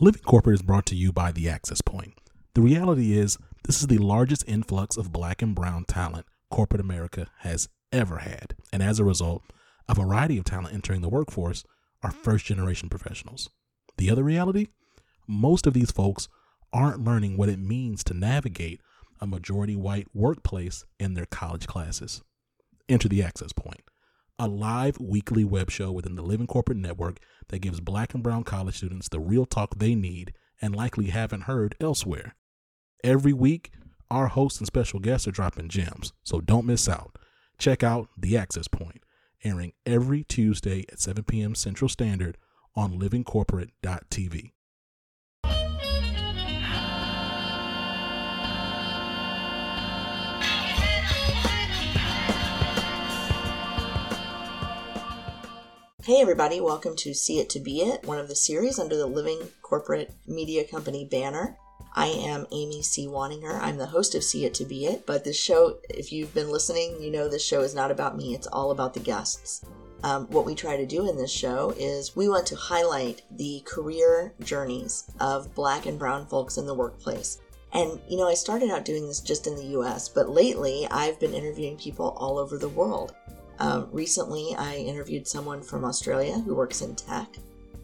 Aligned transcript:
Living 0.00 0.22
Corporate 0.22 0.54
is 0.54 0.62
brought 0.62 0.86
to 0.86 0.96
you 0.96 1.12
by 1.12 1.30
The 1.30 1.48
Access 1.48 1.80
Point. 1.80 2.14
The 2.54 2.60
reality 2.60 3.16
is, 3.16 3.38
this 3.62 3.80
is 3.80 3.86
the 3.86 3.98
largest 3.98 4.42
influx 4.48 4.96
of 4.96 5.12
black 5.12 5.40
and 5.40 5.54
brown 5.54 5.84
talent 5.84 6.26
corporate 6.50 6.80
America 6.80 7.28
has 7.38 7.68
ever 7.92 8.18
had. 8.18 8.56
And 8.72 8.82
as 8.82 8.98
a 8.98 9.04
result, 9.04 9.44
a 9.88 9.94
variety 9.94 10.36
of 10.36 10.44
talent 10.44 10.74
entering 10.74 11.00
the 11.00 11.08
workforce 11.08 11.62
are 12.02 12.10
first 12.10 12.44
generation 12.44 12.88
professionals. 12.88 13.50
The 13.96 14.10
other 14.10 14.24
reality? 14.24 14.66
Most 15.28 15.64
of 15.64 15.74
these 15.74 15.92
folks 15.92 16.28
aren't 16.72 17.04
learning 17.04 17.36
what 17.36 17.48
it 17.48 17.60
means 17.60 18.02
to 18.04 18.14
navigate 18.14 18.80
a 19.20 19.28
majority 19.28 19.76
white 19.76 20.08
workplace 20.12 20.84
in 20.98 21.14
their 21.14 21.26
college 21.26 21.68
classes. 21.68 22.20
Enter 22.88 23.08
the 23.08 23.22
Access 23.22 23.52
Point, 23.52 23.82
a 24.38 24.48
live 24.48 24.98
weekly 24.98 25.44
web 25.44 25.70
show 25.70 25.92
within 25.92 26.16
the 26.16 26.22
Living 26.22 26.46
Corporate 26.46 26.78
Network 26.78 27.18
that 27.48 27.60
gives 27.60 27.80
black 27.80 28.14
and 28.14 28.22
brown 28.22 28.44
college 28.44 28.76
students 28.76 29.08
the 29.08 29.20
real 29.20 29.46
talk 29.46 29.76
they 29.76 29.94
need 29.94 30.32
and 30.60 30.74
likely 30.74 31.06
haven't 31.06 31.42
heard 31.42 31.76
elsewhere. 31.80 32.34
Every 33.02 33.32
week, 33.32 33.70
our 34.10 34.28
hosts 34.28 34.58
and 34.58 34.66
special 34.66 34.98
guests 34.98 35.28
are 35.28 35.32
dropping 35.32 35.68
gems, 35.68 36.12
so 36.22 36.40
don't 36.40 36.66
miss 36.66 36.88
out. 36.88 37.16
Check 37.58 37.82
out 37.82 38.08
The 38.16 38.36
Access 38.36 38.68
Point, 38.68 39.04
airing 39.44 39.72
every 39.86 40.24
Tuesday 40.24 40.84
at 40.90 41.00
7 41.00 41.24
p.m. 41.24 41.54
Central 41.54 41.88
Standard 41.88 42.36
on 42.74 42.98
livingcorporate.tv. 42.98 44.53
Hey, 56.06 56.20
everybody, 56.20 56.60
welcome 56.60 56.94
to 56.96 57.14
See 57.14 57.38
It 57.38 57.48
to 57.48 57.60
Be 57.60 57.80
It, 57.80 58.04
one 58.04 58.18
of 58.18 58.28
the 58.28 58.36
series 58.36 58.78
under 58.78 58.94
the 58.94 59.06
Living 59.06 59.40
Corporate 59.62 60.12
Media 60.26 60.62
Company 60.62 61.06
banner. 61.06 61.56
I 61.94 62.08
am 62.08 62.46
Amy 62.52 62.82
C. 62.82 63.06
Waninger. 63.06 63.58
I'm 63.58 63.78
the 63.78 63.86
host 63.86 64.14
of 64.14 64.22
See 64.22 64.44
It 64.44 64.52
to 64.56 64.66
Be 64.66 64.84
It, 64.84 65.06
but 65.06 65.24
this 65.24 65.40
show, 65.40 65.78
if 65.88 66.12
you've 66.12 66.34
been 66.34 66.50
listening, 66.50 67.02
you 67.02 67.10
know 67.10 67.26
this 67.26 67.42
show 67.42 67.62
is 67.62 67.74
not 67.74 67.90
about 67.90 68.18
me, 68.18 68.34
it's 68.34 68.46
all 68.46 68.70
about 68.70 68.92
the 68.92 69.00
guests. 69.00 69.64
Um, 70.02 70.26
what 70.26 70.44
we 70.44 70.54
try 70.54 70.76
to 70.76 70.84
do 70.84 71.08
in 71.08 71.16
this 71.16 71.32
show 71.32 71.72
is 71.78 72.14
we 72.14 72.28
want 72.28 72.44
to 72.48 72.56
highlight 72.56 73.22
the 73.30 73.62
career 73.64 74.34
journeys 74.42 75.10
of 75.20 75.54
black 75.54 75.86
and 75.86 75.98
brown 75.98 76.26
folks 76.26 76.58
in 76.58 76.66
the 76.66 76.74
workplace. 76.74 77.38
And, 77.72 77.98
you 78.10 78.18
know, 78.18 78.28
I 78.28 78.34
started 78.34 78.70
out 78.70 78.84
doing 78.84 79.08
this 79.08 79.20
just 79.20 79.46
in 79.46 79.56
the 79.56 79.80
US, 79.80 80.10
but 80.10 80.28
lately 80.28 80.86
I've 80.90 81.18
been 81.18 81.32
interviewing 81.32 81.78
people 81.78 82.10
all 82.18 82.36
over 82.36 82.58
the 82.58 82.68
world. 82.68 83.14
Um, 83.58 83.88
recently, 83.92 84.54
I 84.58 84.76
interviewed 84.76 85.26
someone 85.26 85.62
from 85.62 85.84
Australia 85.84 86.34
who 86.34 86.54
works 86.54 86.82
in 86.82 86.94
tech. 86.94 87.28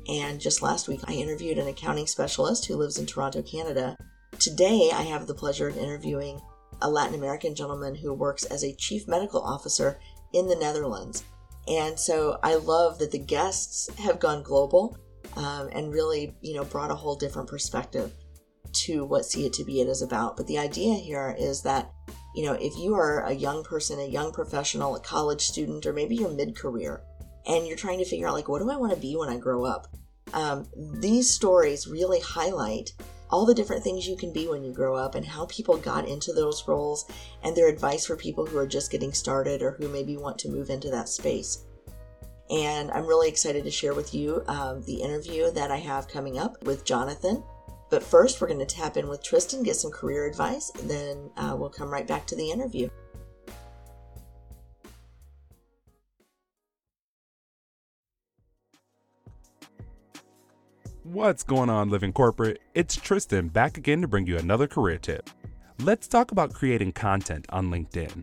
And 0.09 0.41
just 0.41 0.63
last 0.63 0.89
week, 0.89 1.01
I 1.05 1.13
interviewed 1.13 1.59
an 1.59 1.69
accounting 1.69 2.07
specialist 2.07 2.67
who 2.67 2.77
lives 2.77 2.99
in 2.99 3.07
Toronto, 3.07 3.43
Canada. 3.43 3.97
Today, 4.39 4.91
I 4.93 5.03
have 5.03 5.27
the 5.27 5.35
pleasure 5.35 5.69
of 5.69 5.77
interviewing 5.77 6.41
a 6.83 6.91
Latin 6.91 7.15
American 7.15 7.55
gentleman 7.55 7.95
who 7.95 8.13
works 8.13 8.45
as 8.45 8.65
a 8.65 8.75
chief 8.75 9.07
medical 9.07 9.41
officer 9.41 9.99
in 10.33 10.49
the 10.49 10.57
Netherlands. 10.57 11.25
And 11.69 11.99
so 11.99 12.39
I 12.43 12.55
love 12.55 12.99
that 12.99 13.13
the 13.13 13.19
guests 13.19 13.89
have 13.99 14.19
gone 14.19 14.43
global 14.43 14.97
um, 15.37 15.69
and 15.73 15.93
really, 15.93 16.35
you 16.41 16.55
know, 16.55 16.65
brought 16.65 16.91
a 16.91 16.97
whole 16.97 17.17
different 17.17 17.49
perspective 17.49 18.13
to 18.73 19.05
what 19.05 19.25
See 19.25 19.47
It 19.47 19.53
to 19.55 19.65
Be 19.65 19.81
It 19.81 19.89
is 19.89 20.03
about. 20.03 20.37
But 20.37 20.47
the 20.47 20.59
idea 20.59 20.95
here 20.95 21.35
is 21.39 21.63
that 21.63 21.93
you 22.35 22.45
know, 22.45 22.53
if 22.53 22.77
you 22.77 22.95
are 22.95 23.25
a 23.25 23.33
young 23.33 23.65
person, 23.65 23.99
a 23.99 24.07
young 24.07 24.33
professional, 24.33 24.97
a 24.97 25.01
college 25.01 25.43
student, 25.43 25.87
or 25.87 25.93
maybe 25.93 26.17
you're 26.17 26.31
mid 26.31 26.57
career 26.57 27.03
and 27.47 27.67
you're 27.67 27.77
trying 27.77 27.99
to 27.99 28.05
figure 28.05 28.29
out, 28.29 28.35
like, 28.35 28.49
what 28.49 28.61
do 28.61 28.71
I 28.71 28.77
want 28.77 28.93
to 28.93 29.01
be 29.01 29.17
when 29.17 29.29
I 29.29 29.39
grow 29.39 29.65
up? 29.65 29.89
Um, 30.33 30.67
these 30.77 31.29
stories 31.29 31.89
really 31.89 32.21
highlight 32.21 32.93
all 33.31 33.47
the 33.47 33.55
different 33.55 33.83
things 33.83 34.07
you 34.07 34.17
can 34.17 34.33
be 34.33 34.49
when 34.49 34.65
you 34.65 34.73
grow 34.73 34.97
up 34.97 35.15
and 35.15 35.25
how 35.25 35.47
people 35.47 35.77
got 35.77 36.09
into 36.09 36.33
those 36.33 36.67
roles 36.67 37.11
and 37.43 37.57
their 37.57 37.69
advice 37.69 38.07
for 38.07 38.17
people 38.17 38.45
who 38.45 38.59
are 38.59 38.67
just 38.67 38.91
getting 38.91 39.13
started 39.13 39.63
or 39.63 39.73
who 39.73 39.89
maybe 39.89 40.17
want 40.17 40.39
to 40.39 40.49
move 40.49 40.71
into 40.71 40.91
that 40.91 41.09
space. 41.09 41.65
And 42.51 42.91
I'm 42.91 43.07
really 43.07 43.29
excited 43.29 43.63
to 43.63 43.71
share 43.71 43.95
with 43.95 44.13
you 44.13 44.43
um, 44.49 44.83
the 44.83 45.01
interview 45.01 45.53
that 45.53 45.71
I 45.71 45.77
have 45.77 46.09
coming 46.09 46.39
up 46.39 46.63
with 46.65 46.85
Jonathan. 46.85 47.45
But 47.91 48.05
first, 48.05 48.41
we're 48.41 48.47
going 48.47 48.61
to 48.61 48.67
tap 48.67 48.97
in 48.97 49.09
with 49.09 49.23
Tristan, 49.23 49.65
get 49.65 49.75
some 49.75 49.91
career 49.91 50.27
advice, 50.27 50.71
then 50.85 51.29
uh, 51.37 51.57
we'll 51.59 51.69
come 51.69 51.91
right 51.91 52.07
back 52.07 52.25
to 52.29 52.37
the 52.37 52.51
interview. 52.51 52.89
What's 61.03 61.43
going 61.43 61.69
on, 61.69 61.91
Living 61.91 62.13
Corporate? 62.13 62.61
It's 62.75 62.95
Tristan 62.95 63.49
back 63.49 63.77
again 63.77 64.01
to 64.03 64.07
bring 64.07 64.29
you 64.29 64.39
another 64.39 64.69
career 64.69 64.97
tip. 64.97 65.29
Let's 65.81 66.07
talk 66.07 66.31
about 66.31 66.55
creating 66.55 66.93
content 66.93 67.47
on 67.49 67.71
LinkedIn. 67.71 68.23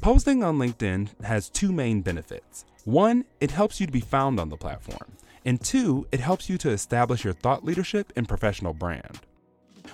Posting 0.00 0.44
on 0.44 0.58
LinkedIn 0.58 1.24
has 1.24 1.48
two 1.48 1.72
main 1.72 2.02
benefits. 2.02 2.64
One, 2.84 3.24
it 3.40 3.50
helps 3.50 3.80
you 3.80 3.86
to 3.86 3.92
be 3.92 4.00
found 4.00 4.38
on 4.38 4.50
the 4.50 4.56
platform. 4.56 5.10
And 5.44 5.60
two, 5.60 6.06
it 6.10 6.20
helps 6.20 6.48
you 6.48 6.56
to 6.58 6.70
establish 6.70 7.24
your 7.24 7.34
thought 7.34 7.64
leadership 7.64 8.12
and 8.16 8.28
professional 8.28 8.72
brand. 8.72 9.20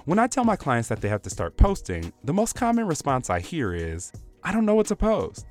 When 0.05 0.19
I 0.19 0.29
tell 0.29 0.45
my 0.45 0.57
clients 0.57 0.89
that 0.89 1.01
they 1.01 1.09
have 1.09 1.23
to 1.23 1.31
start 1.31 1.57
posting, 1.57 2.13
the 2.25 2.33
most 2.33 2.55
common 2.55 2.87
response 2.87 3.29
I 3.29 3.41
hear 3.41 3.75
is, 3.75 4.13
I 4.45 4.53
don't 4.53 4.65
know 4.65 4.77
what 4.77 4.87
to 4.87 4.97
post. 4.97 5.47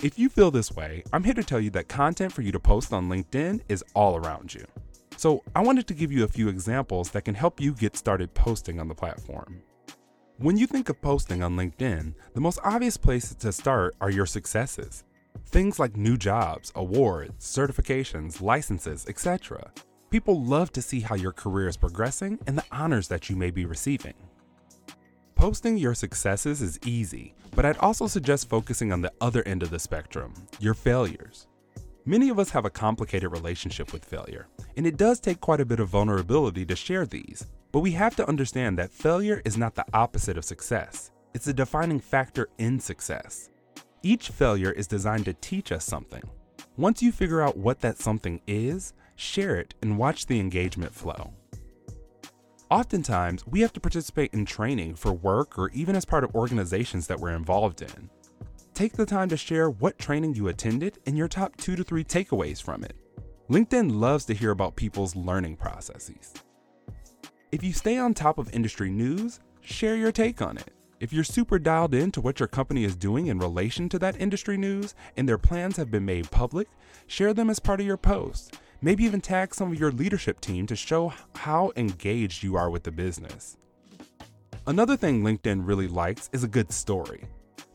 If 0.00 0.18
you 0.18 0.28
feel 0.28 0.50
this 0.50 0.72
way, 0.72 1.02
I'm 1.12 1.24
here 1.24 1.34
to 1.34 1.42
tell 1.42 1.60
you 1.60 1.70
that 1.70 1.88
content 1.88 2.32
for 2.32 2.42
you 2.42 2.52
to 2.52 2.60
post 2.60 2.92
on 2.92 3.08
LinkedIn 3.08 3.62
is 3.68 3.82
all 3.94 4.16
around 4.16 4.52
you. 4.52 4.64
So, 5.16 5.42
I 5.54 5.62
wanted 5.62 5.86
to 5.86 5.94
give 5.94 6.12
you 6.12 6.24
a 6.24 6.28
few 6.28 6.48
examples 6.48 7.10
that 7.10 7.24
can 7.24 7.36
help 7.36 7.60
you 7.60 7.72
get 7.72 7.96
started 7.96 8.34
posting 8.34 8.80
on 8.80 8.88
the 8.88 8.94
platform. 8.94 9.62
When 10.38 10.56
you 10.56 10.66
think 10.66 10.88
of 10.88 11.00
posting 11.00 11.42
on 11.42 11.56
LinkedIn, 11.56 12.14
the 12.34 12.40
most 12.40 12.58
obvious 12.64 12.96
places 12.96 13.36
to 13.36 13.52
start 13.52 13.94
are 14.00 14.10
your 14.10 14.26
successes. 14.26 15.04
Things 15.46 15.78
like 15.78 15.96
new 15.96 16.16
jobs, 16.16 16.72
awards, 16.74 17.44
certifications, 17.44 18.40
licenses, 18.40 19.06
etc. 19.08 19.72
People 20.10 20.44
love 20.44 20.72
to 20.72 20.82
see 20.82 21.00
how 21.00 21.14
your 21.14 21.32
career 21.32 21.68
is 21.68 21.76
progressing 21.76 22.38
and 22.46 22.56
the 22.56 22.64
honors 22.70 23.08
that 23.08 23.28
you 23.28 23.36
may 23.36 23.50
be 23.50 23.64
receiving. 23.66 24.14
Posting 25.34 25.76
your 25.76 25.94
successes 25.94 26.62
is 26.62 26.78
easy, 26.86 27.34
but 27.54 27.64
I'd 27.64 27.78
also 27.78 28.06
suggest 28.06 28.48
focusing 28.48 28.92
on 28.92 29.00
the 29.00 29.12
other 29.20 29.42
end 29.42 29.62
of 29.62 29.70
the 29.70 29.78
spectrum 29.78 30.32
your 30.60 30.74
failures. 30.74 31.48
Many 32.06 32.28
of 32.28 32.38
us 32.38 32.50
have 32.50 32.64
a 32.64 32.70
complicated 32.70 33.32
relationship 33.32 33.92
with 33.92 34.04
failure, 34.04 34.46
and 34.76 34.86
it 34.86 34.96
does 34.96 35.20
take 35.20 35.40
quite 35.40 35.60
a 35.60 35.64
bit 35.64 35.80
of 35.80 35.88
vulnerability 35.88 36.64
to 36.66 36.76
share 36.76 37.06
these. 37.06 37.46
But 37.72 37.80
we 37.80 37.92
have 37.92 38.14
to 38.16 38.28
understand 38.28 38.78
that 38.78 38.92
failure 38.92 39.40
is 39.44 39.56
not 39.56 39.74
the 39.74 39.86
opposite 39.92 40.38
of 40.38 40.44
success, 40.44 41.10
it's 41.32 41.48
a 41.48 41.52
defining 41.52 41.98
factor 41.98 42.48
in 42.58 42.78
success. 42.78 43.50
Each 44.04 44.28
failure 44.28 44.70
is 44.70 44.86
designed 44.86 45.24
to 45.24 45.32
teach 45.32 45.72
us 45.72 45.82
something. 45.82 46.22
Once 46.76 47.02
you 47.02 47.10
figure 47.10 47.40
out 47.40 47.56
what 47.56 47.80
that 47.80 47.96
something 47.96 48.38
is, 48.46 48.92
share 49.16 49.56
it 49.56 49.72
and 49.80 49.96
watch 49.96 50.26
the 50.26 50.38
engagement 50.38 50.94
flow. 50.94 51.32
Oftentimes, 52.70 53.46
we 53.46 53.62
have 53.62 53.72
to 53.72 53.80
participate 53.80 54.34
in 54.34 54.44
training 54.44 54.94
for 54.94 55.14
work 55.14 55.58
or 55.58 55.70
even 55.70 55.96
as 55.96 56.04
part 56.04 56.22
of 56.22 56.34
organizations 56.34 57.06
that 57.06 57.18
we're 57.18 57.34
involved 57.34 57.80
in. 57.80 58.10
Take 58.74 58.92
the 58.92 59.06
time 59.06 59.30
to 59.30 59.38
share 59.38 59.70
what 59.70 59.98
training 59.98 60.34
you 60.34 60.48
attended 60.48 60.98
and 61.06 61.16
your 61.16 61.28
top 61.28 61.56
two 61.56 61.74
to 61.74 61.82
three 61.82 62.04
takeaways 62.04 62.62
from 62.62 62.84
it. 62.84 62.96
LinkedIn 63.48 63.90
loves 63.98 64.26
to 64.26 64.34
hear 64.34 64.50
about 64.50 64.76
people's 64.76 65.16
learning 65.16 65.56
processes. 65.56 66.34
If 67.52 67.64
you 67.64 67.72
stay 67.72 67.96
on 67.96 68.12
top 68.12 68.36
of 68.36 68.52
industry 68.52 68.90
news, 68.90 69.40
share 69.62 69.96
your 69.96 70.12
take 70.12 70.42
on 70.42 70.58
it. 70.58 70.74
If 71.00 71.12
you're 71.12 71.24
super 71.24 71.58
dialed 71.58 71.92
in 71.92 72.12
to 72.12 72.20
what 72.20 72.38
your 72.38 72.46
company 72.46 72.84
is 72.84 72.94
doing 72.94 73.26
in 73.26 73.38
relation 73.38 73.88
to 73.88 73.98
that 73.98 74.20
industry 74.20 74.56
news 74.56 74.94
and 75.16 75.28
their 75.28 75.38
plans 75.38 75.76
have 75.76 75.90
been 75.90 76.04
made 76.04 76.30
public, 76.30 76.68
share 77.08 77.34
them 77.34 77.50
as 77.50 77.58
part 77.58 77.80
of 77.80 77.86
your 77.86 77.96
post. 77.96 78.58
Maybe 78.80 79.04
even 79.04 79.20
tag 79.20 79.54
some 79.54 79.72
of 79.72 79.80
your 79.80 79.90
leadership 79.90 80.40
team 80.40 80.66
to 80.68 80.76
show 80.76 81.12
how 81.34 81.72
engaged 81.76 82.44
you 82.44 82.54
are 82.56 82.70
with 82.70 82.84
the 82.84 82.92
business. 82.92 83.56
Another 84.66 84.96
thing 84.96 85.22
LinkedIn 85.22 85.66
really 85.66 85.88
likes 85.88 86.30
is 86.32 86.44
a 86.44 86.48
good 86.48 86.70
story. 86.70 87.24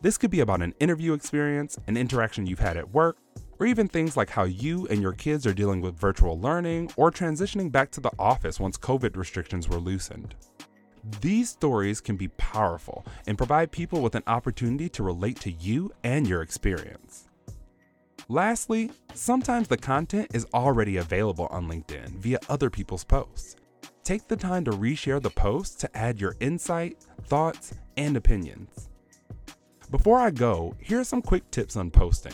This 0.01 0.17
could 0.17 0.31
be 0.31 0.39
about 0.39 0.61
an 0.61 0.73
interview 0.79 1.11
experience, 1.11 1.77
an 1.87 1.97
interaction 1.97 2.47
you've 2.47 2.59
had 2.59 2.77
at 2.77 2.93
work, 2.93 3.17
or 3.59 3.65
even 3.65 3.89
things 3.89 4.15
like 4.15 4.29
how 4.29 4.45
you 4.45 4.87
and 4.87 5.01
your 5.01 5.11
kids 5.11 5.45
are 5.45 5.53
dealing 5.53 5.81
with 5.81 5.99
virtual 5.99 6.39
learning 6.39 6.89
or 6.95 7.11
transitioning 7.11 7.69
back 7.69 7.91
to 7.91 7.99
the 7.99 8.11
office 8.17 8.61
once 8.61 8.77
COVID 8.77 9.17
restrictions 9.17 9.67
were 9.67 9.77
loosened. 9.77 10.35
These 11.21 11.49
stories 11.49 12.01
can 12.01 12.15
be 12.17 12.27
powerful 12.29 13.05
and 13.27 13.37
provide 13.37 13.71
people 13.71 14.01
with 14.01 14.15
an 14.15 14.23
opportunity 14.27 14.89
to 14.89 15.03
relate 15.03 15.39
to 15.41 15.51
you 15.51 15.91
and 16.03 16.27
your 16.27 16.41
experience. 16.41 17.27
Lastly, 18.27 18.91
sometimes 19.15 19.67
the 19.67 19.77
content 19.77 20.29
is 20.33 20.45
already 20.53 20.97
available 20.97 21.47
on 21.47 21.67
LinkedIn 21.67 22.09
via 22.19 22.39
other 22.47 22.69
people's 22.69 23.03
posts. 23.03 23.55
Take 24.03 24.27
the 24.27 24.35
time 24.35 24.63
to 24.65 24.71
reshare 24.71 25.21
the 25.21 25.29
post 25.29 25.79
to 25.81 25.97
add 25.97 26.21
your 26.21 26.35
insight, 26.39 26.97
thoughts, 27.23 27.73
and 27.97 28.15
opinions. 28.15 28.89
Before 29.91 30.19
I 30.19 30.29
go, 30.29 30.75
here 30.79 30.99
are 30.99 31.03
some 31.03 31.21
quick 31.21 31.49
tips 31.49 31.75
on 31.75 31.89
posting. 31.89 32.33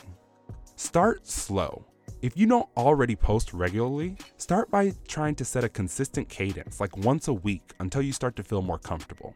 Start 0.76 1.26
slow. 1.26 1.86
If 2.22 2.38
you 2.38 2.48
don't 2.48 2.70
already 2.78 3.16
post 3.16 3.54
regularly, 3.54 4.16
start 4.38 4.72
by 4.72 4.94
trying 5.08 5.36
to 5.36 5.46
set 5.46 5.64
a 5.64 5.70
consistent 5.70 6.30
cadence, 6.30 6.80
like 6.80 6.96
once 6.98 7.28
a 7.28 7.34
week, 7.34 7.74
until 7.80 8.02
you 8.02 8.14
start 8.14 8.36
to 8.38 8.44
feel 8.44 8.62
more 8.62 8.80
comfortable. 8.80 9.34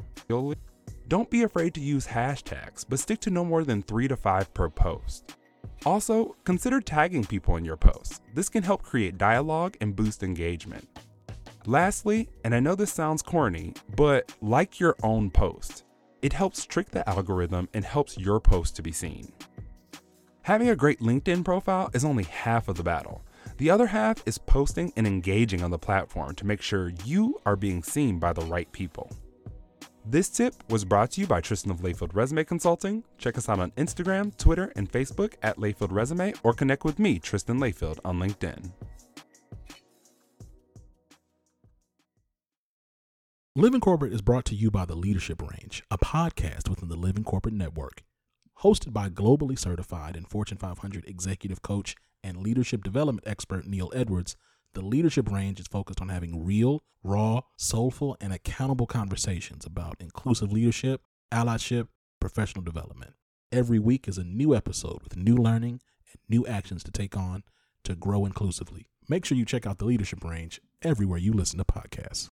Don't 1.07 1.29
be 1.29 1.43
afraid 1.43 1.73
to 1.73 1.81
use 1.81 2.07
hashtags, 2.07 2.85
but 2.87 2.99
stick 2.99 3.19
to 3.21 3.29
no 3.29 3.43
more 3.43 3.63
than 3.63 3.81
three 3.81 4.07
to 4.07 4.15
five 4.15 4.53
per 4.53 4.69
post. 4.69 5.35
Also, 5.85 6.35
consider 6.45 6.79
tagging 6.79 7.25
people 7.25 7.57
in 7.57 7.65
your 7.65 7.77
posts. 7.77 8.21
This 8.33 8.49
can 8.49 8.63
help 8.63 8.81
create 8.81 9.17
dialogue 9.17 9.75
and 9.81 9.95
boost 9.95 10.23
engagement. 10.23 10.87
Lastly, 11.65 12.29
and 12.43 12.55
I 12.55 12.59
know 12.59 12.75
this 12.75 12.93
sounds 12.93 13.21
corny, 13.21 13.73
but 13.95 14.33
like 14.41 14.79
your 14.79 14.95
own 15.03 15.29
post. 15.29 15.83
It 16.21 16.33
helps 16.33 16.65
trick 16.65 16.89
the 16.89 17.07
algorithm 17.07 17.69
and 17.73 17.85
helps 17.85 18.17
your 18.17 18.39
post 18.39 18.75
to 18.77 18.81
be 18.81 18.91
seen. 18.91 19.31
Having 20.49 20.69
a 20.69 20.75
great 20.75 20.99
LinkedIn 20.99 21.45
profile 21.45 21.91
is 21.93 22.03
only 22.03 22.23
half 22.23 22.67
of 22.69 22.75
the 22.75 22.81
battle. 22.81 23.21
The 23.57 23.69
other 23.69 23.85
half 23.85 24.27
is 24.27 24.39
posting 24.39 24.91
and 24.95 25.05
engaging 25.05 25.61
on 25.61 25.69
the 25.69 25.77
platform 25.77 26.33
to 26.33 26.43
make 26.47 26.59
sure 26.59 26.91
you 27.05 27.39
are 27.45 27.55
being 27.55 27.83
seen 27.83 28.17
by 28.17 28.33
the 28.33 28.41
right 28.41 28.71
people. 28.71 29.11
This 30.07 30.27
tip 30.27 30.55
was 30.71 30.83
brought 30.83 31.11
to 31.11 31.21
you 31.21 31.27
by 31.27 31.39
Tristan 31.39 31.69
of 31.69 31.81
Layfield 31.81 32.15
Resume 32.15 32.43
Consulting. 32.45 33.03
Check 33.19 33.37
us 33.37 33.47
out 33.47 33.59
on 33.59 33.69
Instagram, 33.73 34.35
Twitter, 34.37 34.73
and 34.75 34.91
Facebook 34.91 35.35
at 35.43 35.57
Layfield 35.57 35.91
Resume 35.91 36.33
or 36.41 36.53
connect 36.53 36.83
with 36.83 36.97
me, 36.97 37.19
Tristan 37.19 37.59
Layfield, 37.59 37.99
on 38.03 38.17
LinkedIn. 38.17 38.71
Living 43.55 43.81
Corporate 43.81 44.13
is 44.13 44.23
brought 44.23 44.45
to 44.45 44.55
you 44.55 44.71
by 44.71 44.85
The 44.85 44.95
Leadership 44.95 45.43
Range, 45.43 45.83
a 45.91 45.99
podcast 45.99 46.67
within 46.67 46.89
the 46.89 46.95
Living 46.95 47.23
Corporate 47.23 47.53
Network. 47.53 48.01
Hosted 48.63 48.91
by 48.91 49.09
globally 49.09 49.57
certified 49.57 50.17
and 50.17 50.27
Fortune 50.27 50.57
500 50.57 51.05
executive 51.07 51.61
coach 51.61 51.95
and 52.21 52.35
leadership 52.41 52.83
development 52.83 53.25
expert 53.25 53.65
Neil 53.65 53.89
Edwards, 53.95 54.35
The 54.73 54.81
Leadership 54.81 55.31
Range 55.31 55.57
is 55.57 55.67
focused 55.67 56.01
on 56.01 56.09
having 56.09 56.43
real, 56.43 56.83
raw, 57.01 57.41
soulful, 57.55 58.17
and 58.19 58.33
accountable 58.33 58.85
conversations 58.85 59.65
about 59.65 59.95
inclusive 60.01 60.51
leadership, 60.51 61.01
allyship, 61.31 61.87
professional 62.19 62.61
development. 62.61 63.13
Every 63.49 63.79
week 63.79 64.09
is 64.09 64.17
a 64.17 64.25
new 64.25 64.53
episode 64.53 65.03
with 65.03 65.15
new 65.15 65.37
learning 65.37 65.79
and 66.11 66.19
new 66.27 66.45
actions 66.45 66.83
to 66.83 66.91
take 66.91 67.15
on 67.15 67.43
to 67.85 67.95
grow 67.95 68.25
inclusively. 68.25 68.89
Make 69.07 69.23
sure 69.23 69.37
you 69.37 69.45
check 69.45 69.65
out 69.65 69.77
The 69.77 69.85
Leadership 69.85 70.21
Range 70.21 70.59
everywhere 70.81 71.17
you 71.17 71.31
listen 71.31 71.59
to 71.59 71.63
podcasts. 71.63 72.27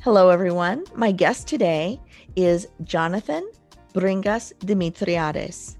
Hello, 0.00 0.28
everyone. 0.28 0.84
My 0.94 1.10
guest 1.10 1.48
today 1.48 2.00
is 2.36 2.68
Jonathan 2.84 3.50
Bringas 3.92 4.52
Dimitriades. 4.60 5.76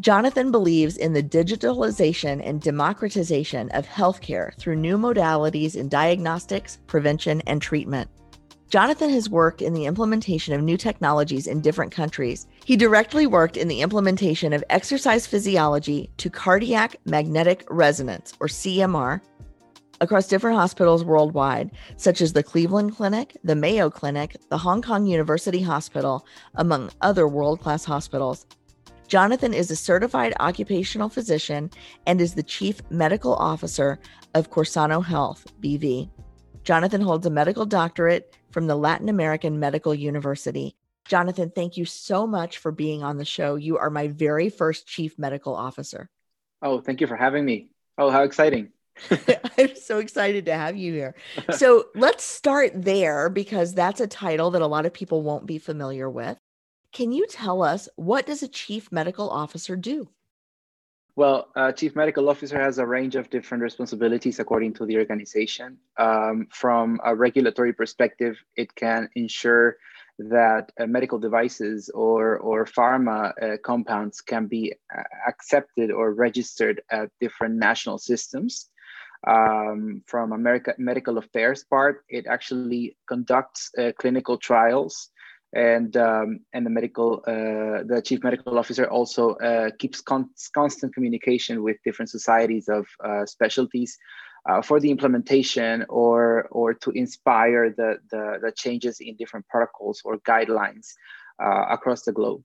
Jonathan 0.00 0.50
believes 0.50 0.96
in 0.96 1.12
the 1.12 1.22
digitalization 1.22 2.42
and 2.44 2.60
democratization 2.60 3.70
of 3.70 3.86
healthcare 3.86 4.58
through 4.58 4.74
new 4.74 4.98
modalities 4.98 5.76
in 5.76 5.88
diagnostics, 5.88 6.78
prevention, 6.88 7.42
and 7.42 7.62
treatment. 7.62 8.10
Jonathan 8.70 9.10
has 9.10 9.30
worked 9.30 9.62
in 9.62 9.72
the 9.72 9.84
implementation 9.84 10.52
of 10.52 10.62
new 10.62 10.76
technologies 10.76 11.46
in 11.46 11.60
different 11.60 11.92
countries. 11.92 12.48
He 12.64 12.76
directly 12.76 13.28
worked 13.28 13.56
in 13.56 13.68
the 13.68 13.82
implementation 13.82 14.52
of 14.52 14.64
exercise 14.68 15.28
physiology 15.28 16.10
to 16.16 16.28
cardiac 16.28 16.96
magnetic 17.04 17.64
resonance, 17.70 18.32
or 18.40 18.48
CMR, 18.48 19.20
across 20.00 20.26
different 20.26 20.56
hospitals 20.56 21.04
worldwide, 21.04 21.70
such 21.96 22.20
as 22.20 22.32
the 22.32 22.42
Cleveland 22.42 22.96
Clinic, 22.96 23.36
the 23.44 23.54
Mayo 23.54 23.90
Clinic, 23.90 24.36
the 24.48 24.58
Hong 24.58 24.82
Kong 24.82 25.06
University 25.06 25.62
Hospital, 25.62 26.26
among 26.54 26.90
other 27.00 27.28
world 27.28 27.60
class 27.60 27.84
hospitals. 27.84 28.46
Jonathan 29.08 29.52
is 29.52 29.70
a 29.70 29.76
certified 29.76 30.32
occupational 30.38 31.08
physician 31.08 31.70
and 32.06 32.20
is 32.20 32.34
the 32.34 32.42
chief 32.42 32.80
medical 32.90 33.34
officer 33.34 33.98
of 34.34 34.50
Corsano 34.50 35.04
Health, 35.04 35.46
BV. 35.60 36.08
Jonathan 36.62 37.00
holds 37.00 37.26
a 37.26 37.30
medical 37.30 37.66
doctorate 37.66 38.36
from 38.52 38.66
the 38.66 38.76
Latin 38.76 39.08
American 39.08 39.58
Medical 39.58 39.94
University. 39.94 40.76
Jonathan, 41.06 41.50
thank 41.50 41.76
you 41.76 41.84
so 41.84 42.26
much 42.26 42.58
for 42.58 42.70
being 42.70 43.02
on 43.02 43.16
the 43.16 43.24
show. 43.24 43.56
You 43.56 43.78
are 43.78 43.90
my 43.90 44.08
very 44.08 44.48
first 44.48 44.86
chief 44.86 45.18
medical 45.18 45.56
officer. 45.56 46.08
Oh, 46.62 46.80
thank 46.80 47.00
you 47.00 47.08
for 47.08 47.16
having 47.16 47.44
me. 47.44 47.70
Oh, 47.98 48.10
how 48.10 48.22
exciting. 48.22 48.70
I'm 49.58 49.76
so 49.76 49.98
excited 49.98 50.46
to 50.46 50.54
have 50.54 50.76
you 50.76 50.92
here. 50.92 51.14
So 51.50 51.86
let's 51.94 52.24
start 52.24 52.72
there 52.74 53.28
because 53.28 53.74
that's 53.74 54.00
a 54.00 54.06
title 54.06 54.50
that 54.52 54.62
a 54.62 54.66
lot 54.66 54.86
of 54.86 54.92
people 54.92 55.22
won't 55.22 55.46
be 55.46 55.58
familiar 55.58 56.08
with. 56.08 56.38
Can 56.92 57.12
you 57.12 57.26
tell 57.26 57.62
us 57.62 57.88
what 57.96 58.26
does 58.26 58.42
a 58.42 58.48
chief 58.48 58.90
medical 58.90 59.30
officer 59.30 59.76
do? 59.76 60.08
Well, 61.16 61.48
uh, 61.54 61.72
chief 61.72 61.96
medical 61.96 62.28
officer 62.28 62.58
has 62.58 62.78
a 62.78 62.86
range 62.86 63.16
of 63.16 63.30
different 63.30 63.62
responsibilities 63.62 64.38
according 64.38 64.74
to 64.74 64.86
the 64.86 64.96
organization. 64.96 65.78
Um, 65.98 66.46
from 66.50 67.00
a 67.04 67.14
regulatory 67.14 67.72
perspective, 67.72 68.38
it 68.56 68.74
can 68.74 69.08
ensure 69.14 69.76
that 70.18 70.70
uh, 70.78 70.86
medical 70.86 71.18
devices 71.18 71.90
or, 71.90 72.38
or 72.38 72.64
pharma 72.64 73.32
uh, 73.42 73.56
compounds 73.62 74.20
can 74.20 74.46
be 74.46 74.72
uh, 74.96 75.02
accepted 75.26 75.90
or 75.90 76.14
registered 76.14 76.82
at 76.90 77.10
different 77.20 77.56
national 77.56 77.98
systems 77.98 78.70
um, 79.26 80.02
from 80.06 80.32
America 80.32 80.74
Medical 80.78 81.18
Affairs 81.18 81.64
part. 81.64 82.04
It 82.08 82.26
actually 82.26 82.96
conducts 83.08 83.70
uh, 83.78 83.92
clinical 83.98 84.38
trials, 84.38 85.10
and 85.54 85.96
um, 85.96 86.40
and 86.52 86.64
the 86.64 86.70
medical 86.70 87.22
uh, 87.26 87.84
the 87.84 88.02
chief 88.04 88.22
medical 88.22 88.58
officer 88.58 88.88
also 88.88 89.34
uh, 89.36 89.70
keeps 89.78 90.00
con- 90.00 90.30
constant 90.54 90.94
communication 90.94 91.62
with 91.62 91.76
different 91.84 92.10
societies 92.10 92.68
of 92.68 92.86
uh, 93.04 93.26
specialties. 93.26 93.96
Uh, 94.48 94.62
for 94.62 94.80
the 94.80 94.90
implementation 94.90 95.84
or 95.90 96.48
or 96.50 96.72
to 96.72 96.90
inspire 96.92 97.68
the, 97.68 97.98
the, 98.10 98.38
the 98.40 98.50
changes 98.56 98.96
in 98.98 99.14
different 99.16 99.46
protocols 99.48 100.00
or 100.02 100.16
guidelines 100.20 100.94
uh, 101.44 101.66
across 101.68 102.04
the 102.04 102.12
globe. 102.12 102.42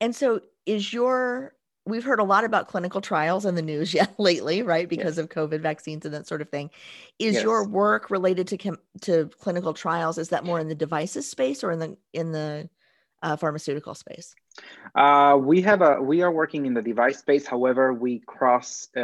And 0.00 0.16
so 0.16 0.40
is 0.64 0.92
your 0.92 1.52
we've 1.88 2.04
heard 2.04 2.20
a 2.20 2.24
lot 2.24 2.44
about 2.44 2.68
clinical 2.68 3.00
trials 3.00 3.44
in 3.44 3.54
the 3.54 3.62
news 3.62 3.94
yet 4.00 4.14
lately, 4.18 4.62
right? 4.62 4.88
Because 4.88 5.16
yes. 5.16 5.18
of 5.18 5.30
COVID 5.30 5.60
vaccines 5.60 6.04
and 6.04 6.14
that 6.14 6.26
sort 6.26 6.42
of 6.42 6.48
thing. 6.50 6.70
Is 7.18 7.34
yes. 7.34 7.42
your 7.42 7.66
work 7.66 8.10
related 8.10 8.46
to 8.48 8.56
chem- 8.56 8.78
to 9.02 9.30
clinical 9.40 9.74
trials? 9.74 10.18
Is 10.18 10.28
that 10.28 10.44
more 10.44 10.60
in 10.60 10.68
the 10.68 10.74
devices 10.74 11.28
space 11.28 11.64
or 11.64 11.72
in 11.72 11.78
the 11.78 11.96
in 12.12 12.32
the 12.32 12.68
uh, 13.22 13.36
pharmaceutical 13.36 13.94
space? 13.94 14.34
Uh, 14.94 15.36
we 15.40 15.60
have 15.62 15.82
a 15.82 16.00
we 16.00 16.22
are 16.22 16.30
working 16.30 16.66
in 16.66 16.74
the 16.74 16.82
device 16.82 17.18
space. 17.18 17.46
However, 17.46 17.92
we 17.92 18.20
cross 18.20 18.88
uh, 18.96 19.00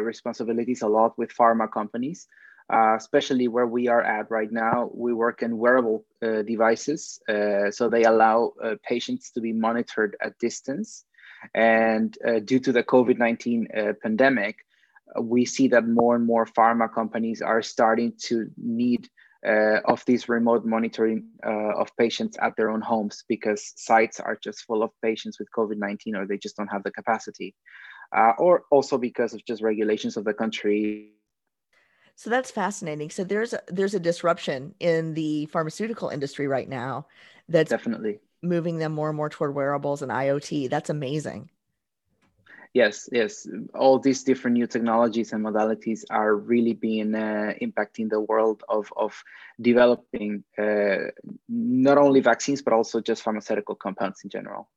responsibilities 0.00 0.82
a 0.82 0.88
lot 0.88 1.18
with 1.18 1.34
pharma 1.34 1.70
companies. 1.70 2.26
Uh, 2.72 2.94
especially 2.94 3.48
where 3.48 3.66
we 3.66 3.88
are 3.88 4.02
at 4.02 4.30
right 4.30 4.52
now, 4.52 4.88
we 4.94 5.12
work 5.12 5.42
in 5.42 5.58
wearable 5.58 6.04
uh, 6.22 6.42
devices, 6.42 7.20
uh, 7.28 7.68
so 7.68 7.88
they 7.88 8.04
allow 8.04 8.52
uh, 8.62 8.76
patients 8.84 9.32
to 9.32 9.40
be 9.40 9.52
monitored 9.52 10.16
at 10.22 10.38
distance 10.38 11.04
and 11.54 12.16
uh, 12.26 12.40
due 12.40 12.60
to 12.60 12.72
the 12.72 12.82
COVID 12.82 13.18
19 13.18 13.68
uh, 13.76 13.92
pandemic, 14.02 14.56
uh, 15.16 15.22
we 15.22 15.44
see 15.44 15.68
that 15.68 15.86
more 15.86 16.16
and 16.16 16.26
more 16.26 16.46
pharma 16.46 16.92
companies 16.92 17.42
are 17.42 17.62
starting 17.62 18.12
to 18.24 18.50
need 18.56 19.08
uh, 19.46 19.80
of 19.86 20.04
this 20.04 20.28
remote 20.28 20.64
monitoring 20.66 21.24
uh, 21.44 21.72
of 21.80 21.88
patients 21.96 22.36
at 22.42 22.54
their 22.56 22.70
own 22.70 22.82
homes 22.82 23.24
because 23.28 23.72
sites 23.76 24.20
are 24.20 24.38
just 24.42 24.64
full 24.64 24.82
of 24.82 24.90
patients 25.02 25.38
with 25.38 25.48
COVID 25.56 25.78
19 25.78 26.14
or 26.16 26.26
they 26.26 26.36
just 26.36 26.56
don't 26.56 26.68
have 26.68 26.82
the 26.82 26.90
capacity. 26.90 27.54
Uh, 28.14 28.32
or 28.38 28.64
also 28.72 28.98
because 28.98 29.34
of 29.34 29.44
just 29.44 29.62
regulations 29.62 30.16
of 30.16 30.24
the 30.24 30.34
country. 30.34 31.12
So 32.16 32.28
that's 32.28 32.50
fascinating. 32.50 33.08
So 33.08 33.22
there's 33.24 33.52
a, 33.52 33.62
there's 33.68 33.94
a 33.94 34.00
disruption 34.00 34.74
in 34.80 35.14
the 35.14 35.46
pharmaceutical 35.46 36.08
industry 36.08 36.48
right 36.48 36.68
now. 36.68 37.06
That's 37.48 37.70
definitely 37.70 38.18
moving 38.42 38.78
them 38.78 38.92
more 38.92 39.08
and 39.08 39.16
more 39.16 39.28
toward 39.28 39.54
wearables 39.54 40.02
and 40.02 40.10
IoT. 40.10 40.70
That's 40.70 40.90
amazing. 40.90 41.50
Yes, 42.72 43.08
yes. 43.10 43.48
All 43.74 43.98
these 43.98 44.22
different 44.22 44.56
new 44.56 44.66
technologies 44.66 45.32
and 45.32 45.44
modalities 45.44 46.04
are 46.08 46.36
really 46.36 46.72
being 46.72 47.14
uh, 47.14 47.54
impacting 47.60 48.08
the 48.08 48.20
world 48.20 48.62
of, 48.68 48.92
of 48.96 49.20
developing 49.60 50.44
uh, 50.56 51.10
not 51.48 51.98
only 51.98 52.20
vaccines, 52.20 52.62
but 52.62 52.72
also 52.72 53.00
just 53.00 53.22
pharmaceutical 53.22 53.74
compounds 53.74 54.20
in 54.22 54.30
general. 54.30 54.70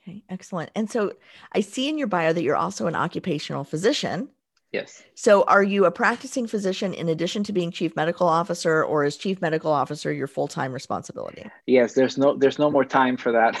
Okay, 0.00 0.22
excellent. 0.28 0.70
And 0.76 0.88
so 0.88 1.14
I 1.52 1.60
see 1.60 1.88
in 1.88 1.98
your 1.98 2.06
bio 2.06 2.32
that 2.32 2.42
you're 2.42 2.56
also 2.56 2.86
an 2.86 2.94
occupational 2.94 3.64
physician. 3.64 4.28
Yes. 4.72 5.02
So 5.14 5.44
are 5.44 5.62
you 5.62 5.86
a 5.86 5.90
practicing 5.90 6.46
physician 6.46 6.92
in 6.92 7.08
addition 7.08 7.42
to 7.44 7.52
being 7.54 7.70
chief 7.70 7.96
medical 7.96 8.28
officer 8.28 8.84
or 8.84 9.04
is 9.04 9.16
chief 9.16 9.40
medical 9.40 9.72
officer 9.72 10.12
your 10.12 10.26
full-time 10.26 10.72
responsibility? 10.72 11.46
Yes, 11.66 11.94
there's 11.94 12.18
no 12.18 12.36
there's 12.36 12.58
no 12.58 12.70
more 12.70 12.84
time 12.84 13.16
for 13.16 13.32
that. 13.32 13.56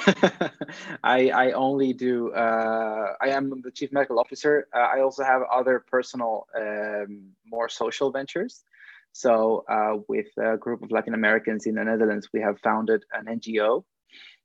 I 1.02 1.30
I 1.30 1.52
only 1.52 1.94
do 1.94 2.32
uh, 2.32 3.14
I 3.22 3.28
am 3.28 3.62
the 3.62 3.70
chief 3.70 3.90
medical 3.90 4.20
officer. 4.20 4.68
Uh, 4.74 4.80
I 4.80 5.00
also 5.00 5.24
have 5.24 5.42
other 5.50 5.82
personal 5.90 6.46
um, 6.54 7.30
more 7.46 7.70
social 7.70 8.10
ventures. 8.10 8.62
So 9.12 9.64
uh, 9.68 10.02
with 10.08 10.26
a 10.36 10.58
group 10.58 10.82
of 10.82 10.90
Latin 10.90 11.14
Americans 11.14 11.64
in 11.64 11.76
the 11.76 11.84
Netherlands, 11.84 12.28
we 12.34 12.40
have 12.42 12.60
founded 12.60 13.04
an 13.14 13.24
NGO 13.38 13.84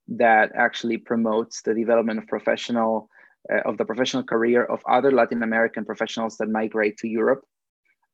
that 0.08 0.52
actually 0.56 0.98
promotes 0.98 1.62
the 1.62 1.74
development 1.74 2.20
of 2.20 2.28
professional 2.28 3.10
uh, 3.52 3.62
of 3.66 3.78
the 3.78 3.86
professional 3.86 4.24
career 4.24 4.64
of 4.64 4.82
other 4.88 5.12
Latin 5.12 5.44
American 5.44 5.86
professionals 5.86 6.38
that 6.38 6.50
migrate 6.50 6.98
to 6.98 7.08
Europe. 7.08 7.44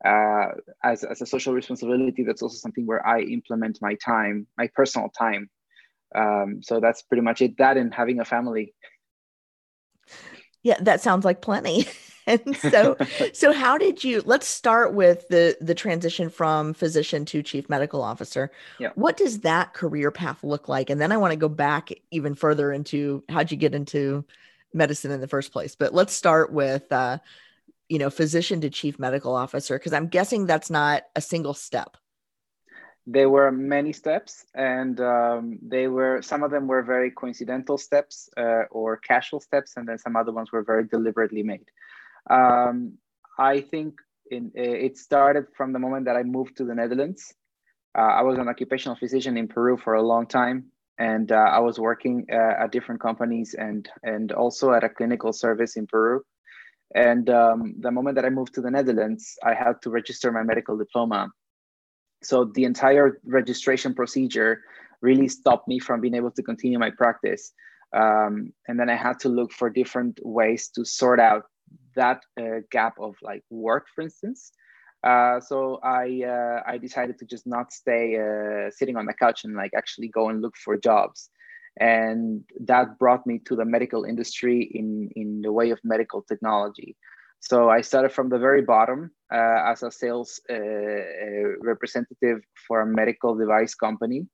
Uh, 0.03 0.47
as, 0.83 1.03
as 1.03 1.21
a 1.21 1.25
social 1.25 1.53
responsibility, 1.53 2.23
that's 2.23 2.41
also 2.41 2.55
something 2.55 2.85
where 2.85 3.05
I 3.05 3.21
implement 3.21 3.79
my 3.81 3.95
time, 3.95 4.47
my 4.57 4.69
personal 4.73 5.09
time. 5.09 5.49
Um, 6.15 6.61
so 6.63 6.79
that's 6.79 7.01
pretty 7.01 7.21
much 7.21 7.41
it. 7.41 7.57
That 7.57 7.77
and 7.77 7.93
having 7.93 8.19
a 8.19 8.25
family. 8.25 8.73
Yeah, 10.63 10.77
that 10.81 11.01
sounds 11.01 11.25
like 11.25 11.41
plenty. 11.41 11.85
and 12.29 12.55
so 12.57 12.95
so 13.33 13.51
how 13.51 13.77
did 13.77 14.03
you 14.03 14.21
let's 14.25 14.47
start 14.47 14.93
with 14.93 15.27
the 15.29 15.57
the 15.59 15.75
transition 15.75 16.29
from 16.29 16.73
physician 16.73 17.25
to 17.25 17.41
chief 17.43 17.67
medical 17.69 18.01
officer 18.01 18.51
yeah. 18.79 18.89
what 18.95 19.17
does 19.17 19.39
that 19.39 19.73
career 19.73 20.11
path 20.11 20.43
look 20.43 20.69
like 20.69 20.89
and 20.89 21.01
then 21.01 21.11
i 21.11 21.17
want 21.17 21.31
to 21.31 21.37
go 21.37 21.49
back 21.49 21.89
even 22.11 22.35
further 22.35 22.71
into 22.71 23.23
how'd 23.29 23.51
you 23.51 23.57
get 23.57 23.75
into 23.75 24.23
medicine 24.73 25.11
in 25.11 25.21
the 25.21 25.27
first 25.27 25.51
place. 25.51 25.75
But 25.75 25.93
let's 25.93 26.13
start 26.13 26.51
with 26.51 26.91
uh 26.91 27.19
you 27.89 27.97
know 27.97 28.09
physician 28.09 28.61
to 28.61 28.69
chief 28.69 28.99
medical 28.99 29.35
officer 29.35 29.77
because 29.77 29.93
i'm 29.93 30.07
guessing 30.07 30.45
that's 30.45 30.69
not 30.69 31.03
a 31.15 31.21
single 31.21 31.53
step. 31.53 31.97
There 33.07 33.29
were 33.29 33.51
many 33.51 33.91
steps 33.91 34.45
and 34.53 35.01
um, 35.01 35.57
they 35.63 35.87
were 35.87 36.21
some 36.21 36.43
of 36.43 36.51
them 36.51 36.67
were 36.67 36.83
very 36.83 37.09
coincidental 37.09 37.77
steps 37.79 38.29
uh, 38.37 38.65
or 38.69 38.97
casual 38.97 39.39
steps 39.39 39.73
and 39.77 39.87
then 39.87 39.97
some 39.97 40.15
other 40.15 40.31
ones 40.31 40.51
were 40.51 40.61
very 40.61 40.83
deliberately 40.83 41.41
made. 41.41 41.65
Um, 42.29 42.99
I 43.39 43.61
think 43.61 43.95
in, 44.29 44.51
it 44.53 44.97
started 44.97 45.45
from 45.57 45.73
the 45.73 45.79
moment 45.79 46.05
that 46.05 46.17
I 46.17 46.23
moved 46.23 46.57
to 46.57 46.65
the 46.65 46.75
Netherlands. 46.75 47.33
Uh, 47.97 48.01
I 48.19 48.21
was 48.21 48.37
an 48.37 48.47
occupational 48.47 48.95
physician 48.95 49.37
in 49.37 49.47
Peru 49.47 49.75
for 49.77 49.95
a 49.95 50.03
long 50.03 50.27
time, 50.27 50.65
and 50.99 51.31
uh, 51.31 51.35
I 51.35 51.59
was 51.59 51.79
working 51.79 52.25
uh, 52.31 52.63
at 52.63 52.71
different 52.71 53.01
companies 53.01 53.55
and 53.57 53.89
and 54.03 54.31
also 54.33 54.73
at 54.73 54.83
a 54.83 54.89
clinical 54.89 55.33
service 55.33 55.77
in 55.77 55.87
Peru. 55.87 56.21
And 56.93 57.29
um, 57.29 57.75
the 57.79 57.91
moment 57.91 58.15
that 58.15 58.25
I 58.25 58.29
moved 58.29 58.53
to 58.55 58.61
the 58.61 58.71
Netherlands, 58.71 59.37
I 59.43 59.53
had 59.53 59.81
to 59.83 59.89
register 59.89 60.31
my 60.31 60.43
medical 60.43 60.75
diploma. 60.77 61.29
So 62.23 62.45
the 62.45 62.65
entire 62.65 63.21
registration 63.23 63.93
procedure 63.93 64.63
really 65.01 65.27
stopped 65.27 65.67
me 65.67 65.79
from 65.79 66.01
being 66.01 66.15
able 66.15 66.31
to 66.31 66.43
continue 66.43 66.79
my 66.79 66.89
practice. 66.89 67.53
Um, 67.95 68.53
and 68.67 68.79
then 68.79 68.89
I 68.89 68.95
had 68.95 69.19
to 69.21 69.29
look 69.29 69.51
for 69.51 69.69
different 69.69 70.19
ways 70.23 70.69
to 70.69 70.83
sort 70.83 71.19
out 71.19 71.43
that 71.95 72.21
uh, 72.39 72.61
gap 72.71 72.95
of 72.99 73.15
like 73.21 73.43
work, 73.49 73.85
for 73.93 74.01
instance. 74.01 74.51
Uh, 75.03 75.39
so 75.39 75.79
I 75.81 76.23
uh, 76.27 76.61
I 76.67 76.77
decided 76.77 77.17
to 77.19 77.25
just 77.25 77.47
not 77.47 77.71
stay 77.71 78.17
uh, 78.17 78.69
sitting 78.69 78.97
on 78.97 79.05
the 79.05 79.13
couch 79.13 79.45
and 79.45 79.55
like 79.55 79.71
actually 79.75 80.09
go 80.09 80.29
and 80.29 80.41
look 80.41 80.57
for 80.57 80.77
jobs, 80.77 81.29
and 81.79 82.43
that 82.59 82.99
brought 82.99 83.25
me 83.25 83.39
to 83.45 83.55
the 83.55 83.63
medical 83.63 84.03
industry 84.03 84.69
in 84.73 85.09
in 85.15 85.41
the 85.41 85.53
way 85.53 85.71
of 85.71 85.79
medical 85.83 86.21
technology. 86.21 86.97
So 87.39 87.69
I 87.69 87.79
started 87.81 88.11
from 88.11 88.27
the 88.27 88.37
very 88.37 88.61
bottom 88.61 89.11
uh, 89.33 89.71
as 89.71 89.83
a 89.83 89.91
sales 89.91 90.41
uh, 90.49 90.55
representative 91.61 92.41
for 92.67 92.81
a 92.81 92.85
medical 92.85 93.33
device 93.35 93.75
company. 93.75 94.27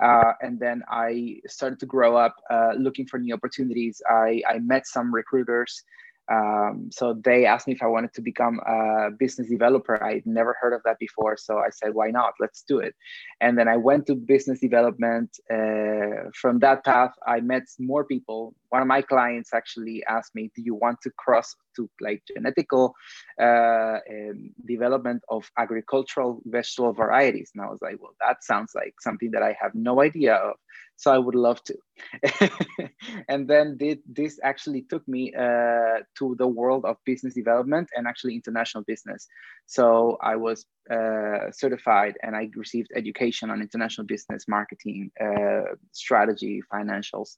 And 0.00 0.58
then 0.58 0.82
I 0.90 1.36
started 1.46 1.78
to 1.78 1.86
grow 1.86 2.16
up 2.16 2.34
looking 2.76 3.06
for 3.06 3.20
new 3.20 3.32
opportunities. 3.32 4.02
I, 4.10 4.42
I 4.48 4.58
met 4.58 4.88
some 4.88 5.14
recruiters 5.14 5.84
um, 6.32 6.88
so 6.90 7.14
they 7.24 7.44
asked 7.44 7.66
me 7.66 7.74
if 7.74 7.82
I 7.82 7.86
wanted 7.86 8.14
to 8.14 8.22
become 8.22 8.58
a 8.66 9.10
business 9.10 9.48
developer. 9.48 10.02
I'd 10.02 10.24
never 10.24 10.56
heard 10.60 10.72
of 10.72 10.80
that 10.84 10.98
before. 10.98 11.36
So 11.36 11.58
I 11.58 11.68
said, 11.70 11.92
why 11.92 12.10
not? 12.10 12.32
Let's 12.40 12.62
do 12.62 12.78
it. 12.78 12.94
And 13.40 13.58
then 13.58 13.68
I 13.68 13.76
went 13.76 14.06
to 14.06 14.14
business 14.14 14.58
development. 14.60 15.30
Uh, 15.50 16.30
from 16.40 16.58
that 16.60 16.84
path, 16.84 17.12
I 17.26 17.40
met 17.40 17.64
more 17.78 18.04
people. 18.04 18.54
One 18.70 18.80
of 18.80 18.88
my 18.88 19.02
clients 19.02 19.52
actually 19.52 20.02
asked 20.08 20.34
me, 20.34 20.50
do 20.56 20.62
you 20.62 20.74
want 20.74 20.98
to 21.02 21.10
cross 21.18 21.54
to 21.76 21.88
like 22.00 22.22
genetical 22.36 22.92
uh, 23.40 23.98
um, 24.10 24.50
development 24.66 25.22
of 25.28 25.50
agricultural 25.58 26.42
vegetable 26.46 26.92
varieties? 26.92 27.50
And 27.54 27.64
I 27.64 27.70
was 27.70 27.80
like, 27.82 27.96
well, 28.00 28.14
that 28.20 28.44
sounds 28.44 28.72
like 28.74 28.94
something 29.00 29.30
that 29.32 29.42
I 29.42 29.56
have 29.60 29.74
no 29.74 30.02
idea 30.02 30.34
of 30.34 30.56
so 31.02 31.10
I 31.10 31.18
would 31.18 31.34
love 31.34 31.60
to. 31.64 31.76
and 33.28 33.48
then 33.48 33.76
did, 33.76 33.98
this 34.06 34.38
actually 34.44 34.82
took 34.82 35.06
me 35.08 35.32
uh, 35.34 35.98
to 36.18 36.36
the 36.38 36.46
world 36.46 36.84
of 36.84 36.96
business 37.04 37.34
development 37.34 37.88
and 37.96 38.06
actually 38.06 38.34
international 38.36 38.84
business. 38.84 39.26
So 39.66 40.16
I 40.22 40.36
was 40.36 40.64
uh, 40.90 41.50
certified 41.50 42.14
and 42.22 42.36
I 42.36 42.48
received 42.56 42.90
education 42.94 43.50
on 43.50 43.60
international 43.60 44.06
business 44.06 44.46
marketing, 44.46 45.10
uh, 45.20 45.74
strategy, 45.92 46.62
financials, 46.72 47.30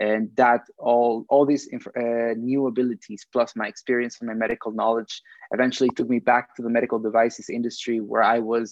and 0.00 0.30
that 0.36 0.62
all 0.78 1.24
all 1.28 1.44
these 1.46 1.66
inf- 1.66 1.96
uh, 1.96 2.34
new 2.36 2.66
abilities 2.66 3.26
plus 3.32 3.56
my 3.56 3.68
experience 3.72 4.14
and 4.18 4.28
my 4.30 4.38
medical 4.44 4.70
knowledge 4.80 5.14
eventually 5.56 5.90
took 5.96 6.08
me 6.14 6.20
back 6.32 6.44
to 6.54 6.62
the 6.62 6.74
medical 6.78 6.98
devices 7.08 7.46
industry 7.58 7.98
where 8.10 8.24
I 8.36 8.38
was 8.52 8.66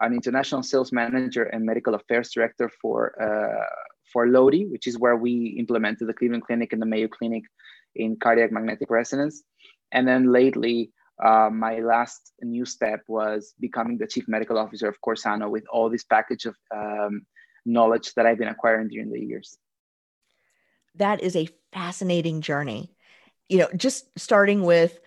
an 0.00 0.12
international 0.20 0.62
sales 0.62 0.90
manager 1.00 1.44
and 1.52 1.64
medical 1.72 1.94
affairs 1.94 2.28
director 2.34 2.68
for 2.80 2.98
uh, 3.26 3.66
for 4.12 4.22
Lode, 4.34 4.62
which 4.72 4.86
is 4.90 4.98
where 5.04 5.18
we 5.26 5.32
implemented 5.62 6.08
the 6.08 6.18
Cleveland 6.18 6.44
Clinic 6.46 6.72
and 6.72 6.82
the 6.82 6.90
Mayo 6.94 7.08
Clinic 7.16 7.44
in 7.94 8.16
cardiac 8.24 8.50
magnetic 8.50 8.90
resonance. 8.90 9.36
And 9.92 10.06
then 10.10 10.32
lately, 10.40 10.78
uh, 11.28 11.50
my 11.66 11.74
last 11.80 12.32
new 12.42 12.64
step 12.64 13.00
was 13.08 13.54
becoming 13.60 13.98
the 13.98 14.06
chief 14.12 14.26
medical 14.26 14.58
officer 14.58 14.88
of 14.88 15.00
Corsano 15.06 15.50
with 15.50 15.64
all 15.72 15.90
this 15.90 16.04
package 16.04 16.44
of 16.46 16.56
um, 16.74 17.26
knowledge 17.64 18.14
that 18.14 18.26
I've 18.26 18.38
been 18.38 18.54
acquiring 18.56 18.88
during 18.88 19.10
the 19.12 19.20
years. 19.20 19.56
That 20.96 21.22
is 21.22 21.36
a 21.36 21.48
fascinating 21.72 22.40
journey. 22.40 22.82
You 23.50 23.58
know, 23.58 23.68
just 23.76 24.18
starting 24.18 24.62
with 24.62 24.98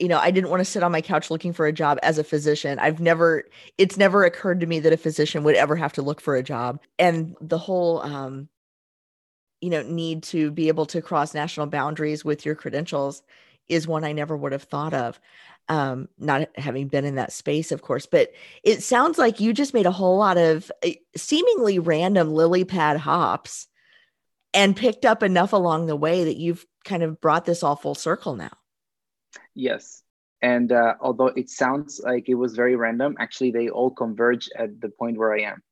you 0.00 0.08
know, 0.08 0.18
I 0.18 0.30
didn't 0.30 0.48
want 0.48 0.62
to 0.62 0.64
sit 0.64 0.82
on 0.82 0.92
my 0.92 1.02
couch 1.02 1.30
looking 1.30 1.52
for 1.52 1.66
a 1.66 1.72
job 1.72 1.98
as 2.02 2.16
a 2.16 2.24
physician. 2.24 2.78
I've 2.78 3.00
never, 3.00 3.44
it's 3.76 3.98
never 3.98 4.24
occurred 4.24 4.60
to 4.60 4.66
me 4.66 4.80
that 4.80 4.94
a 4.94 4.96
physician 4.96 5.44
would 5.44 5.56
ever 5.56 5.76
have 5.76 5.92
to 5.92 6.02
look 6.02 6.22
for 6.22 6.36
a 6.36 6.42
job. 6.42 6.80
And 6.98 7.36
the 7.42 7.58
whole, 7.58 8.00
um, 8.00 8.48
you 9.60 9.68
know, 9.68 9.82
need 9.82 10.22
to 10.22 10.50
be 10.50 10.68
able 10.68 10.86
to 10.86 11.02
cross 11.02 11.34
national 11.34 11.66
boundaries 11.66 12.24
with 12.24 12.46
your 12.46 12.54
credentials 12.54 13.22
is 13.68 13.86
one 13.86 14.02
I 14.02 14.12
never 14.12 14.34
would 14.34 14.52
have 14.52 14.62
thought 14.62 14.94
of. 14.94 15.20
Um, 15.68 16.08
not 16.18 16.48
having 16.56 16.88
been 16.88 17.04
in 17.04 17.16
that 17.16 17.30
space, 17.30 17.70
of 17.70 17.82
course, 17.82 18.06
but 18.06 18.32
it 18.64 18.82
sounds 18.82 19.18
like 19.18 19.38
you 19.38 19.52
just 19.52 19.74
made 19.74 19.86
a 19.86 19.92
whole 19.92 20.16
lot 20.16 20.38
of 20.38 20.72
eh, 20.82 20.94
seemingly 21.14 21.78
random 21.78 22.32
lily 22.32 22.64
pad 22.64 22.96
hops 22.96 23.68
and 24.52 24.76
picked 24.76 25.04
up 25.04 25.22
enough 25.22 25.52
along 25.52 25.86
the 25.86 25.96
way 25.96 26.24
that 26.24 26.36
you've 26.36 26.64
kind 26.84 27.02
of 27.02 27.20
brought 27.20 27.44
this 27.44 27.62
all 27.62 27.76
full 27.76 27.94
circle 27.94 28.34
now. 28.34 28.50
Yes. 29.54 30.02
And 30.42 30.72
uh, 30.72 30.94
although 31.00 31.28
it 31.28 31.50
sounds 31.50 32.00
like 32.02 32.28
it 32.28 32.34
was 32.34 32.54
very 32.54 32.74
random, 32.74 33.16
actually, 33.18 33.50
they 33.50 33.68
all 33.68 33.90
converge 33.90 34.48
at 34.56 34.80
the 34.80 34.88
point 34.88 35.18
where 35.18 35.34
I 35.34 35.42
am. 35.42 35.62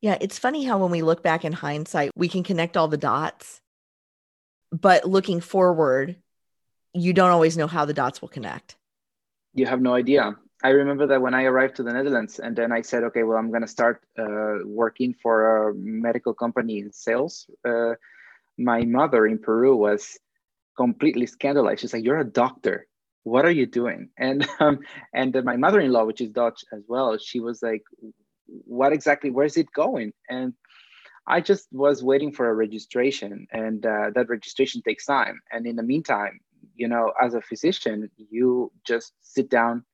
Yeah, 0.00 0.16
it's 0.20 0.38
funny 0.38 0.64
how 0.64 0.78
when 0.78 0.92
we 0.92 1.02
look 1.02 1.24
back 1.24 1.44
in 1.44 1.52
hindsight, 1.52 2.12
we 2.14 2.28
can 2.28 2.44
connect 2.44 2.76
all 2.76 2.86
the 2.86 2.96
dots. 2.96 3.60
But 4.70 5.04
looking 5.04 5.40
forward, 5.40 6.16
you 6.94 7.12
don't 7.12 7.30
always 7.30 7.56
know 7.56 7.66
how 7.66 7.84
the 7.84 7.94
dots 7.94 8.20
will 8.20 8.28
connect. 8.28 8.76
You 9.54 9.66
have 9.66 9.80
no 9.80 9.94
idea. 9.94 10.36
I 10.62 10.70
remember 10.70 11.06
that 11.06 11.22
when 11.22 11.34
I 11.34 11.44
arrived 11.44 11.76
to 11.76 11.84
the 11.84 11.92
Netherlands, 11.92 12.40
and 12.40 12.56
then 12.56 12.72
I 12.72 12.82
said, 12.82 13.04
okay, 13.04 13.22
well, 13.22 13.38
I'm 13.38 13.50
going 13.50 13.62
to 13.62 13.68
start 13.68 14.02
uh, 14.18 14.64
working 14.64 15.14
for 15.14 15.68
a 15.68 15.74
medical 15.74 16.34
company 16.34 16.80
in 16.80 16.92
sales. 16.92 17.48
Uh, 17.64 17.94
my 18.58 18.84
mother 18.84 19.26
in 19.26 19.38
Peru 19.38 19.76
was 19.76 20.18
completely 20.76 21.26
scandalized. 21.26 21.80
She's 21.80 21.92
like, 21.92 22.04
"You're 22.04 22.18
a 22.18 22.24
doctor. 22.24 22.86
What 23.22 23.44
are 23.44 23.52
you 23.52 23.66
doing?" 23.66 24.10
And 24.18 24.48
um, 24.58 24.80
and 25.14 25.32
my 25.44 25.56
mother-in-law, 25.56 26.04
which 26.06 26.20
is 26.20 26.30
Dutch 26.30 26.64
as 26.72 26.82
well, 26.88 27.16
she 27.18 27.38
was 27.38 27.62
like, 27.62 27.84
"What 28.46 28.92
exactly? 28.92 29.30
Where's 29.30 29.56
it 29.56 29.68
going?" 29.72 30.12
And 30.28 30.54
I 31.24 31.40
just 31.40 31.68
was 31.70 32.02
waiting 32.02 32.32
for 32.32 32.48
a 32.48 32.54
registration, 32.54 33.46
and 33.52 33.86
uh, 33.86 34.10
that 34.16 34.28
registration 34.28 34.82
takes 34.82 35.06
time. 35.06 35.40
And 35.52 35.66
in 35.66 35.76
the 35.76 35.84
meantime, 35.84 36.40
you 36.74 36.88
know, 36.88 37.12
as 37.22 37.34
a 37.34 37.42
physician, 37.42 38.10
you 38.16 38.72
just 38.84 39.12
sit 39.20 39.50
down 39.50 39.84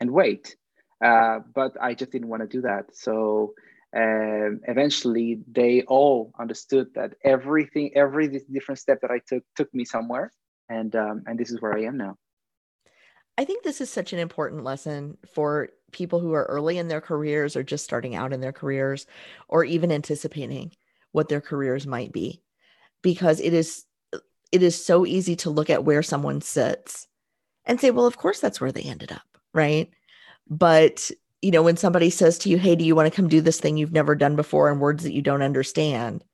and 0.00 0.10
wait. 0.10 0.56
Uh, 1.04 1.40
but 1.54 1.76
I 1.80 1.94
just 1.94 2.12
didn't 2.12 2.28
want 2.28 2.42
to 2.42 2.48
do 2.48 2.62
that. 2.62 2.94
So 2.94 3.54
um, 3.94 4.60
eventually 4.66 5.40
they 5.50 5.82
all 5.82 6.32
understood 6.40 6.88
that 6.94 7.14
everything 7.24 7.90
every 7.94 8.26
different 8.50 8.78
step 8.78 9.02
that 9.02 9.10
i 9.10 9.20
took 9.26 9.44
took 9.54 9.72
me 9.74 9.84
somewhere 9.84 10.32
and 10.70 10.96
um, 10.96 11.22
and 11.26 11.38
this 11.38 11.50
is 11.50 11.60
where 11.60 11.76
i 11.76 11.82
am 11.82 11.98
now 11.98 12.16
i 13.36 13.44
think 13.44 13.62
this 13.62 13.82
is 13.82 13.90
such 13.90 14.14
an 14.14 14.18
important 14.18 14.64
lesson 14.64 15.18
for 15.34 15.68
people 15.90 16.20
who 16.20 16.32
are 16.32 16.44
early 16.44 16.78
in 16.78 16.88
their 16.88 17.02
careers 17.02 17.54
or 17.54 17.62
just 17.62 17.84
starting 17.84 18.14
out 18.14 18.32
in 18.32 18.40
their 18.40 18.52
careers 18.52 19.04
or 19.46 19.62
even 19.62 19.92
anticipating 19.92 20.72
what 21.10 21.28
their 21.28 21.42
careers 21.42 21.86
might 21.86 22.12
be 22.12 22.40
because 23.02 23.40
it 23.40 23.52
is 23.52 23.84
it 24.52 24.62
is 24.62 24.82
so 24.82 25.04
easy 25.04 25.36
to 25.36 25.50
look 25.50 25.68
at 25.68 25.84
where 25.84 26.02
someone 26.02 26.40
sits 26.40 27.08
and 27.66 27.78
say 27.78 27.90
well 27.90 28.06
of 28.06 28.16
course 28.16 28.40
that's 28.40 28.60
where 28.60 28.72
they 28.72 28.80
ended 28.80 29.12
up 29.12 29.31
right 29.52 29.90
but 30.48 31.10
you 31.42 31.50
know, 31.50 31.62
when 31.62 31.76
somebody 31.76 32.08
says 32.08 32.38
to 32.38 32.48
you, 32.48 32.56
Hey, 32.56 32.76
do 32.76 32.84
you 32.84 32.94
want 32.94 33.12
to 33.12 33.14
come 33.14 33.28
do 33.28 33.40
this 33.40 33.60
thing 33.60 33.76
you've 33.76 33.92
never 33.92 34.14
done 34.14 34.36
before 34.36 34.70
in 34.70 34.78
words 34.78 35.02
that 35.02 35.12
you 35.12 35.20
don't 35.20 35.42
understand? 35.42 36.24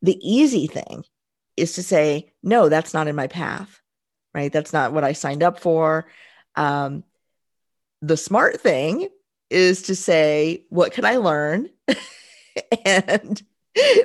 The 0.00 0.18
easy 0.22 0.66
thing 0.66 1.04
is 1.56 1.74
to 1.74 1.82
say, 1.82 2.32
No, 2.42 2.68
that's 2.68 2.94
not 2.94 3.08
in 3.08 3.14
my 3.14 3.26
path, 3.26 3.80
right? 4.34 4.50
That's 4.50 4.72
not 4.72 4.92
what 4.92 5.04
I 5.04 5.12
signed 5.12 5.42
up 5.42 5.60
for. 5.60 6.06
Um, 6.56 7.04
the 8.00 8.16
smart 8.16 8.60
thing 8.60 9.08
is 9.50 9.82
to 9.82 9.94
say, 9.94 10.64
What 10.70 10.92
can 10.92 11.04
I 11.04 11.16
learn? 11.16 11.68
and 12.86 13.42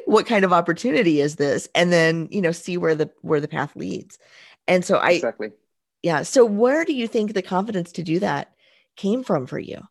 what 0.06 0.26
kind 0.26 0.46
of 0.46 0.54
opportunity 0.54 1.20
is 1.20 1.36
this 1.36 1.68
and 1.76 1.92
then 1.92 2.30
you 2.32 2.42
know 2.42 2.54
see 2.54 2.78
where 2.78 2.96
the 2.96 3.12
where 3.22 3.42
the 3.42 3.50
path 3.50 3.76
leads 3.76 4.18
and 4.66 4.86
so 4.86 4.96
i 4.96 5.12
exactly 5.12 5.52
yeah 6.04 6.24
so 6.24 6.46
where 6.46 6.86
do 6.86 6.94
you 6.94 7.08
think 7.08 7.34
the 7.34 7.42
confidence 7.42 7.92
to 7.94 8.04
do 8.04 8.20
that 8.20 8.54
came 8.96 9.24
from 9.24 9.46
for 9.46 9.60
you? 9.60 9.82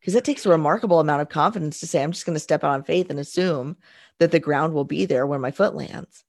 Because 0.00 0.14
it 0.14 0.24
takes 0.24 0.46
a 0.46 0.50
remarkable 0.50 1.00
amount 1.00 1.22
of 1.22 1.28
confidence 1.28 1.80
to 1.80 1.86
say 1.86 2.02
i'm 2.02 2.12
just 2.12 2.26
going 2.26 2.34
to 2.34 2.40
step 2.40 2.64
out 2.64 2.70
on 2.70 2.84
faith 2.84 3.10
and 3.10 3.18
assume 3.18 3.76
that 4.18 4.30
the 4.30 4.40
ground 4.40 4.72
will 4.72 4.84
be 4.84 5.06
there 5.06 5.26
when 5.26 5.40
my 5.40 5.50
foot 5.50 5.74
lands. 5.74 6.24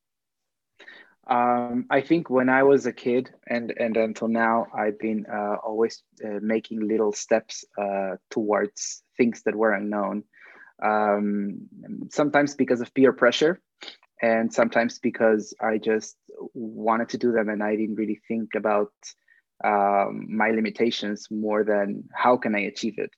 Um, 1.27 1.87
I 1.89 2.01
think 2.01 2.29
when 2.29 2.49
I 2.49 2.63
was 2.63 2.85
a 2.85 2.93
kid 2.93 3.31
and 3.47 3.73
and 3.77 3.97
until 3.97 4.27
now, 4.27 4.67
I've 4.77 4.99
been 4.99 5.25
uh, 5.25 5.55
always 5.63 6.03
uh, 6.23 6.39
making 6.41 6.87
little 6.87 7.13
steps 7.13 7.65
uh, 7.77 8.17
towards 8.29 9.03
things 9.17 9.41
that 9.43 9.55
were 9.55 9.71
unknown. 9.71 10.23
Um, 10.83 11.67
sometimes 12.11 12.53
because 12.53 12.81
of 12.81 12.93
peer 12.93 13.11
pressure 13.11 13.59
and 14.21 14.53
sometimes 14.53 14.99
because 14.99 15.53
I 15.61 15.77
just 15.77 16.15
wanted 16.53 17.09
to 17.09 17.17
do 17.17 17.31
them 17.31 17.49
and 17.49 17.63
I 17.63 17.75
didn't 17.75 17.95
really 17.95 18.21
think 18.27 18.55
about 18.55 18.91
um, 19.63 20.27
my 20.29 20.49
limitations 20.49 21.27
more 21.29 21.63
than 21.63 22.03
how 22.13 22.37
can 22.37 22.55
I 22.55 22.61
achieve 22.61 22.95
it. 22.97 23.11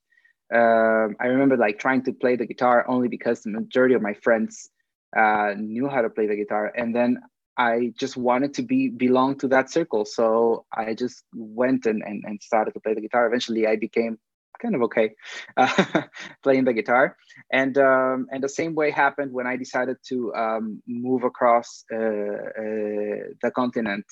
Um, 0.54 1.16
I 1.20 1.27
remember 1.27 1.58
like 1.58 1.80
trying 1.80 2.04
to 2.04 2.13
play 2.13 2.36
the 2.36 2.46
guitar 2.46 2.86
only 2.88 3.08
because 3.08 3.42
the 3.42 3.51
majority 3.51 3.96
of 3.96 4.01
my 4.01 4.13
friends 4.13 4.70
uh, 5.16 5.54
knew 5.58 5.88
how 5.88 6.01
to 6.01 6.10
play 6.10 6.27
the 6.27 6.36
guitar, 6.36 6.72
and 6.75 6.96
then 6.96 7.20
I 7.58 7.94
just 7.98 8.16
wanted 8.16 8.54
to 8.56 8.62
be 8.62 8.89
belong 8.89 9.38
to 9.39 9.48
that 9.50 9.72
circle. 9.72 10.06
So 10.06 10.66
I 10.72 10.94
just 10.94 11.24
went 11.34 11.86
and, 11.86 12.04
and, 12.04 12.24
and 12.25 12.42
started 12.42 12.74
to 12.75 12.80
play 12.80 12.94
the 12.94 13.01
guitar. 13.01 13.25
Eventually, 13.25 13.66
I 13.66 13.77
became 13.77 14.20
kind 14.60 14.76
of 14.76 14.82
okay 14.84 15.12
uh, 15.58 16.02
playing 16.44 16.66
the 16.66 16.74
guitar. 16.74 17.16
And 17.52 17.78
um, 17.78 18.28
and 18.32 18.44
the 18.44 18.50
same 18.50 18.76
way 18.76 18.92
happened 18.92 19.32
when 19.32 19.48
i 19.48 19.56
decided 19.56 19.98
to 20.10 20.34
um, 20.36 20.82
move 20.88 21.24
across 21.24 21.84
uh, 21.92 21.98
uh, 21.98 23.20
the 23.44 23.52
continent 23.56 24.06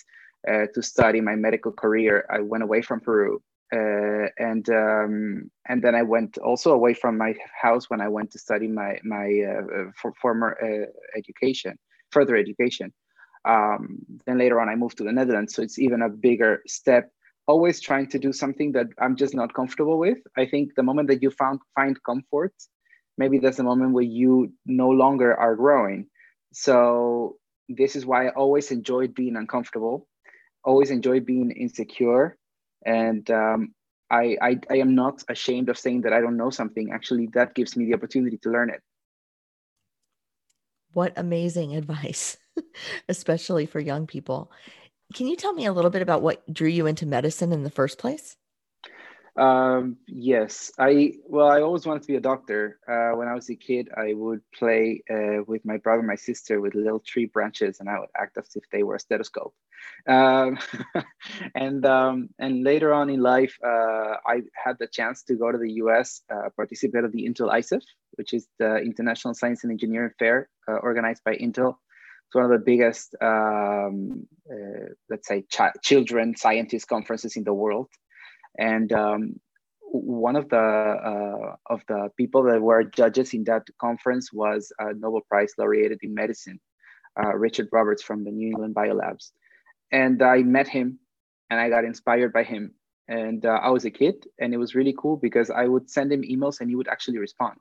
uh, 0.47 0.65
to 0.73 0.81
study 0.81 1.21
my 1.21 1.35
medical 1.35 1.71
career. 1.71 2.25
I 2.29 2.39
went 2.39 2.63
away 2.63 2.81
from 2.81 2.99
peru 2.99 3.41
uh, 3.73 4.27
and 4.37 4.69
um, 4.69 5.49
and 5.67 5.81
then 5.83 5.95
i 5.95 6.03
went 6.03 6.37
also 6.37 6.71
away 6.71 6.93
from 6.93 7.17
my 7.17 7.33
house 7.61 7.89
when 7.89 8.01
i 8.01 8.07
went 8.07 8.31
to 8.31 8.39
study 8.39 8.67
my 8.67 8.99
my 9.03 9.27
uh, 9.49 9.91
for 9.99 10.13
former 10.21 10.57
education 11.17 11.77
further 12.11 12.35
education. 12.35 12.93
Um, 13.45 13.99
then 14.25 14.39
later 14.39 14.59
on 14.59 14.69
i 14.69 14.75
moved 14.75 14.97
to 14.97 15.03
the 15.03 15.11
netherlands 15.11 15.53
so 15.53 15.61
it's 15.61 15.77
even 15.77 16.01
a 16.01 16.09
bigger 16.09 16.61
step 16.65 17.11
always 17.47 17.79
trying 17.79 18.07
to 18.09 18.19
do 18.19 18.33
something 18.33 18.71
that 18.73 18.87
I'm 18.99 19.15
just 19.15 19.35
not 19.35 19.53
comfortable 19.53 19.97
with. 19.97 20.17
I 20.37 20.45
think 20.45 20.75
the 20.75 20.83
moment 20.83 21.09
that 21.09 21.21
you 21.21 21.29
found 21.31 21.59
find 21.75 22.01
comfort, 22.03 22.53
maybe 23.17 23.39
that's 23.39 23.57
the 23.57 23.63
moment 23.63 23.93
where 23.93 24.03
you 24.03 24.53
no 24.65 24.89
longer 24.89 25.35
are 25.35 25.55
growing. 25.55 26.07
So 26.53 27.37
this 27.69 27.95
is 27.95 28.05
why 28.05 28.27
I 28.27 28.29
always 28.29 28.71
enjoyed 28.71 29.13
being 29.13 29.35
uncomfortable, 29.35 30.07
always 30.63 30.91
enjoyed 30.91 31.25
being 31.25 31.51
insecure, 31.51 32.37
and 32.85 33.29
um, 33.31 33.73
I, 34.09 34.37
I 34.41 34.59
I 34.69 34.75
am 34.77 34.95
not 34.95 35.23
ashamed 35.29 35.69
of 35.69 35.77
saying 35.77 36.01
that 36.01 36.13
I 36.13 36.21
don't 36.21 36.37
know 36.37 36.49
something. 36.49 36.91
Actually, 36.93 37.29
that 37.33 37.55
gives 37.55 37.75
me 37.75 37.85
the 37.85 37.93
opportunity 37.93 38.37
to 38.43 38.49
learn 38.49 38.69
it. 38.69 38.81
What 40.93 41.13
amazing 41.17 41.75
advice, 41.81 42.37
especially 43.09 43.65
for 43.65 43.79
young 43.79 44.07
people. 44.07 44.51
Can 45.13 45.27
you 45.27 45.35
tell 45.35 45.53
me 45.53 45.65
a 45.65 45.73
little 45.73 45.91
bit 45.91 46.01
about 46.01 46.21
what 46.21 46.51
drew 46.51 46.67
you 46.67 46.87
into 46.87 47.05
medicine 47.05 47.51
in 47.51 47.63
the 47.63 47.69
first 47.69 47.97
place? 47.97 48.37
Um, 49.37 49.97
yes, 50.07 50.71
I 50.79 51.13
well, 51.27 51.49
I 51.49 51.61
always 51.61 51.85
wanted 51.85 52.03
to 52.03 52.07
be 52.07 52.15
a 52.15 52.21
doctor. 52.21 52.79
Uh, 52.87 53.17
when 53.17 53.27
I 53.27 53.33
was 53.33 53.49
a 53.49 53.55
kid, 53.55 53.89
I 53.95 54.13
would 54.13 54.41
play 54.57 55.03
uh, 55.09 55.43
with 55.45 55.65
my 55.65 55.77
brother, 55.77 55.99
and 55.99 56.07
my 56.07 56.15
sister, 56.15 56.61
with 56.61 56.73
little 56.73 57.01
tree 57.01 57.25
branches, 57.25 57.81
and 57.81 57.89
I 57.89 57.99
would 57.99 58.09
act 58.17 58.37
as 58.37 58.55
if 58.55 58.63
they 58.71 58.83
were 58.83 58.95
a 58.95 58.99
stethoscope. 58.99 59.53
Um, 60.07 60.57
and 61.55 61.85
um, 61.85 62.29
and 62.39 62.63
later 62.63 62.93
on 62.93 63.09
in 63.09 63.21
life, 63.21 63.57
uh, 63.61 64.15
I 64.25 64.43
had 64.53 64.77
the 64.79 64.87
chance 64.87 65.23
to 65.23 65.35
go 65.35 65.51
to 65.51 65.57
the 65.57 65.73
U.S., 65.83 66.21
uh, 66.33 66.49
participate 66.55 67.03
at 67.03 67.11
the 67.11 67.27
Intel 67.27 67.51
ISEF, 67.51 67.81
which 68.13 68.33
is 68.33 68.47
the 68.57 68.77
International 68.77 69.33
Science 69.33 69.63
and 69.63 69.71
Engineering 69.71 70.11
Fair 70.17 70.49
uh, 70.69 70.75
organized 70.75 71.23
by 71.25 71.35
Intel. 71.35 71.75
One 72.35 72.45
of 72.45 72.51
the 72.51 72.65
biggest, 72.65 73.15
um, 73.21 74.27
uh, 74.51 74.89
let's 75.09 75.27
say, 75.27 75.43
ch- 75.49 75.77
children 75.81 76.35
scientist 76.35 76.87
conferences 76.87 77.35
in 77.37 77.43
the 77.43 77.53
world. 77.53 77.89
And 78.57 78.91
um, 78.91 79.39
one 79.81 80.35
of 80.35 80.49
the 80.49 80.57
uh, 80.57 81.55
of 81.73 81.81
the 81.87 82.09
people 82.17 82.43
that 82.43 82.61
were 82.61 82.83
judges 82.83 83.33
in 83.33 83.43
that 83.45 83.63
conference 83.79 84.31
was 84.33 84.71
a 84.79 84.93
Nobel 84.93 85.21
Prize 85.29 85.53
laureate 85.57 85.97
in 86.01 86.13
medicine, 86.13 86.59
uh, 87.21 87.33
Richard 87.35 87.69
Roberts 87.71 88.03
from 88.03 88.23
the 88.23 88.31
New 88.31 88.47
England 88.47 88.75
Biolabs. 88.75 89.31
And 89.91 90.21
I 90.21 90.43
met 90.43 90.67
him, 90.67 90.99
and 91.49 91.59
I 91.59 91.69
got 91.69 91.85
inspired 91.85 92.33
by 92.33 92.43
him. 92.43 92.73
And 93.07 93.45
uh, 93.45 93.59
I 93.61 93.69
was 93.69 93.85
a 93.85 93.91
kid, 93.91 94.25
and 94.39 94.53
it 94.53 94.57
was 94.57 94.75
really 94.75 94.95
cool 94.97 95.15
because 95.15 95.49
I 95.49 95.65
would 95.67 95.89
send 95.89 96.11
him 96.11 96.23
emails, 96.23 96.59
and 96.59 96.69
he 96.69 96.75
would 96.75 96.87
actually 96.87 97.19
respond. 97.19 97.57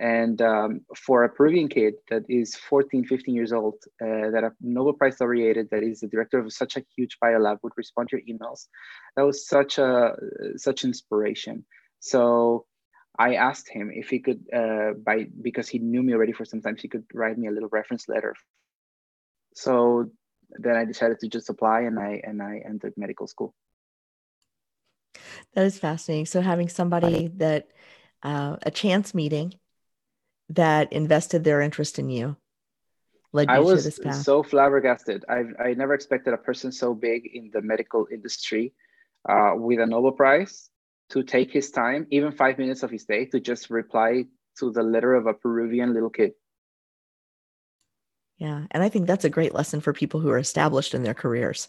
And 0.00 0.40
um, 0.40 0.80
for 0.96 1.24
a 1.24 1.28
Peruvian 1.28 1.68
kid 1.68 1.94
that 2.08 2.22
is 2.26 2.56
14, 2.56 3.04
15 3.04 3.34
years 3.34 3.52
old, 3.52 3.74
uh, 4.00 4.30
that 4.30 4.44
a 4.44 4.52
Nobel 4.62 4.94
Prize 4.94 5.20
laureate, 5.20 5.70
that 5.70 5.82
is 5.82 6.00
the 6.00 6.06
director 6.08 6.38
of 6.38 6.50
such 6.54 6.78
a 6.78 6.84
huge 6.96 7.18
biolab, 7.22 7.58
would 7.62 7.74
respond 7.76 8.08
to 8.08 8.16
your 8.16 8.24
emails. 8.24 8.68
That 9.16 9.26
was 9.26 9.46
such 9.46 9.76
a 9.76 10.16
such 10.56 10.84
inspiration. 10.84 11.66
So 11.98 12.64
I 13.18 13.34
asked 13.34 13.68
him 13.68 13.90
if 13.92 14.08
he 14.08 14.20
could, 14.20 14.46
uh, 14.50 14.92
by 15.04 15.26
because 15.42 15.68
he 15.68 15.78
knew 15.78 16.02
me 16.02 16.14
already 16.14 16.32
for 16.32 16.46
some 16.46 16.62
time, 16.62 16.76
he 16.80 16.88
could 16.88 17.04
write 17.12 17.36
me 17.36 17.48
a 17.48 17.50
little 17.50 17.68
reference 17.70 18.08
letter. 18.08 18.34
So 19.54 20.10
then 20.50 20.76
I 20.76 20.86
decided 20.86 21.20
to 21.20 21.28
just 21.28 21.50
apply, 21.50 21.82
and 21.82 21.98
I 21.98 22.22
and 22.24 22.40
I 22.40 22.62
entered 22.66 22.94
medical 22.96 23.26
school. 23.26 23.54
That 25.52 25.66
is 25.66 25.78
fascinating. 25.78 26.24
So 26.24 26.40
having 26.40 26.70
somebody 26.70 27.28
that 27.36 27.68
uh, 28.22 28.56
a 28.62 28.70
chance 28.70 29.14
meeting 29.14 29.52
that 30.50 30.92
invested 30.92 31.44
their 31.44 31.60
interest 31.60 31.98
in 31.98 32.10
you 32.10 32.36
led 33.32 33.48
you 33.48 33.54
I 33.54 33.58
was 33.60 33.82
to 33.82 33.88
this 33.88 33.98
path? 33.98 34.22
so 34.22 34.42
flabbergasted. 34.42 35.24
I 35.28 35.44
I 35.62 35.74
never 35.74 35.94
expected 35.94 36.34
a 36.34 36.38
person 36.38 36.72
so 36.72 36.94
big 36.94 37.30
in 37.32 37.50
the 37.52 37.62
medical 37.62 38.06
industry 38.10 38.72
uh, 39.28 39.52
with 39.56 39.80
a 39.80 39.86
Nobel 39.86 40.12
Prize 40.12 40.70
to 41.10 41.22
take 41.22 41.50
his 41.52 41.70
time, 41.70 42.06
even 42.10 42.32
five 42.32 42.58
minutes 42.58 42.82
of 42.82 42.90
his 42.90 43.04
day, 43.04 43.26
to 43.26 43.40
just 43.40 43.70
reply 43.70 44.24
to 44.58 44.70
the 44.70 44.82
letter 44.82 45.14
of 45.14 45.26
a 45.26 45.34
Peruvian 45.34 45.92
little 45.92 46.10
kid. 46.10 46.32
Yeah, 48.38 48.64
and 48.70 48.82
I 48.82 48.88
think 48.88 49.06
that's 49.06 49.24
a 49.24 49.30
great 49.30 49.54
lesson 49.54 49.80
for 49.80 49.92
people 49.92 50.20
who 50.20 50.30
are 50.30 50.38
established 50.38 50.94
in 50.94 51.02
their 51.02 51.14
careers. 51.14 51.68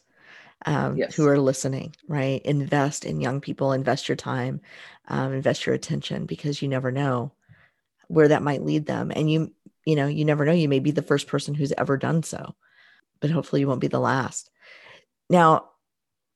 Um, 0.63 0.95
yes. 0.95 1.15
who 1.15 1.27
are 1.27 1.39
listening, 1.39 1.95
right? 2.07 2.39
Invest 2.45 3.03
in 3.03 3.19
young 3.19 3.41
people, 3.41 3.71
invest 3.71 4.07
your 4.07 4.15
time, 4.15 4.61
um, 5.07 5.33
invest 5.33 5.65
your 5.65 5.73
attention 5.73 6.27
because 6.27 6.61
you 6.61 6.67
never 6.67 6.91
know 6.91 7.31
where 8.12 8.28
that 8.28 8.43
might 8.43 8.63
lead 8.63 8.86
them. 8.86 9.12
And 9.15 9.32
you 9.32 9.54
you 9.86 9.95
know 9.95 10.08
you 10.08 10.26
never 10.26 10.45
know. 10.45 10.52
You 10.52 10.69
may 10.69 10.80
be 10.80 10.91
the 10.91 11.02
first 11.02 11.28
person 11.28 11.54
who's 11.56 11.74
ever 11.78 11.97
done 11.97 12.24
so 12.24 12.56
but 13.21 13.30
hopefully 13.30 13.62
you 13.62 13.67
won't 13.67 13.80
be 13.80 13.88
the 13.88 14.00
last. 14.00 14.50
Now 15.30 15.69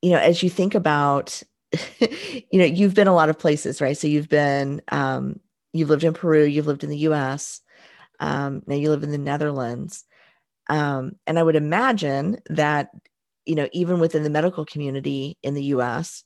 you 0.01 0.11
know 0.11 0.19
as 0.19 0.41
you 0.41 0.49
think 0.49 0.75
about 0.75 1.41
you 1.99 2.59
know 2.59 2.65
you've 2.65 2.93
been 2.93 3.07
a 3.07 3.15
lot 3.15 3.29
of 3.29 3.39
places 3.39 3.81
right? 3.81 3.97
So 3.97 4.07
you've 4.07 4.29
been 4.29 4.81
um, 4.89 5.39
you've 5.73 5.89
lived 5.89 6.05
in 6.05 6.13
peru 6.13 6.45
you've 6.45 6.67
lived 6.67 6.83
in 6.83 6.89
the 6.89 6.97
us 6.97 7.61
um, 8.19 8.61
now 8.65 8.75
you 8.75 8.89
live 8.89 9.03
in 9.03 9.11
the 9.11 9.17
netherlands. 9.17 10.05
Um, 10.67 11.17
and 11.27 11.37
i 11.37 11.43
would 11.43 11.55
imagine 11.55 12.39
that 12.49 12.89
you 13.45 13.53
know 13.53 13.67
even 13.71 13.99
within 13.99 14.23
the 14.23 14.31
medical 14.31 14.65
community 14.65 15.37
in 15.43 15.53
the 15.53 15.61
us 15.61 16.23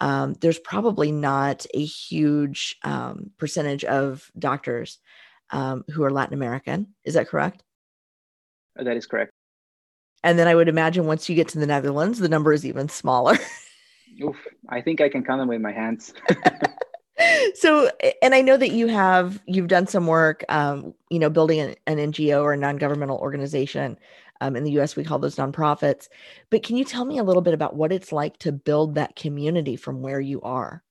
um, 0.00 0.34
there's 0.40 0.58
probably 0.58 1.12
not 1.12 1.66
a 1.74 1.84
huge 1.84 2.76
um, 2.84 3.30
percentage 3.38 3.84
of 3.84 4.30
doctors 4.38 4.98
um, 5.50 5.84
who 5.88 6.04
are 6.04 6.10
Latin 6.10 6.34
American. 6.34 6.94
Is 7.04 7.14
that 7.14 7.28
correct? 7.28 7.62
That 8.76 8.96
is 8.96 9.06
correct. 9.06 9.32
And 10.22 10.38
then 10.38 10.48
I 10.48 10.54
would 10.54 10.68
imagine 10.68 11.06
once 11.06 11.28
you 11.28 11.36
get 11.36 11.48
to 11.48 11.58
the 11.58 11.66
Netherlands, 11.66 12.18
the 12.18 12.28
number 12.28 12.52
is 12.52 12.66
even 12.66 12.88
smaller. 12.88 13.38
Oof, 14.22 14.36
I 14.68 14.80
think 14.80 15.00
I 15.00 15.08
can 15.08 15.24
count 15.24 15.40
them 15.40 15.48
with 15.48 15.60
my 15.60 15.72
hands. 15.72 16.12
so, 17.54 17.90
and 18.22 18.34
I 18.34 18.40
know 18.40 18.56
that 18.56 18.70
you 18.70 18.88
have 18.88 19.40
you've 19.46 19.68
done 19.68 19.86
some 19.86 20.06
work, 20.06 20.44
um, 20.48 20.94
you 21.10 21.18
know, 21.18 21.30
building 21.30 21.60
an, 21.60 21.76
an 21.86 22.12
NGO 22.12 22.42
or 22.42 22.52
a 22.52 22.56
non-governmental 22.56 23.18
organization 23.18 23.96
um, 24.40 24.56
in 24.56 24.64
the 24.64 24.78
US, 24.80 24.96
we 24.96 25.04
call 25.04 25.18
those 25.18 25.36
nonprofits. 25.36 26.08
But 26.50 26.62
can 26.62 26.76
you 26.76 26.84
tell 26.84 27.04
me 27.04 27.18
a 27.18 27.24
little 27.24 27.42
bit 27.42 27.54
about 27.54 27.76
what 27.76 27.92
it's 27.92 28.12
like 28.12 28.38
to 28.38 28.52
build 28.52 28.94
that 28.94 29.16
community 29.16 29.76
from 29.76 30.00
where 30.00 30.20
you 30.20 30.40
are? 30.42 30.82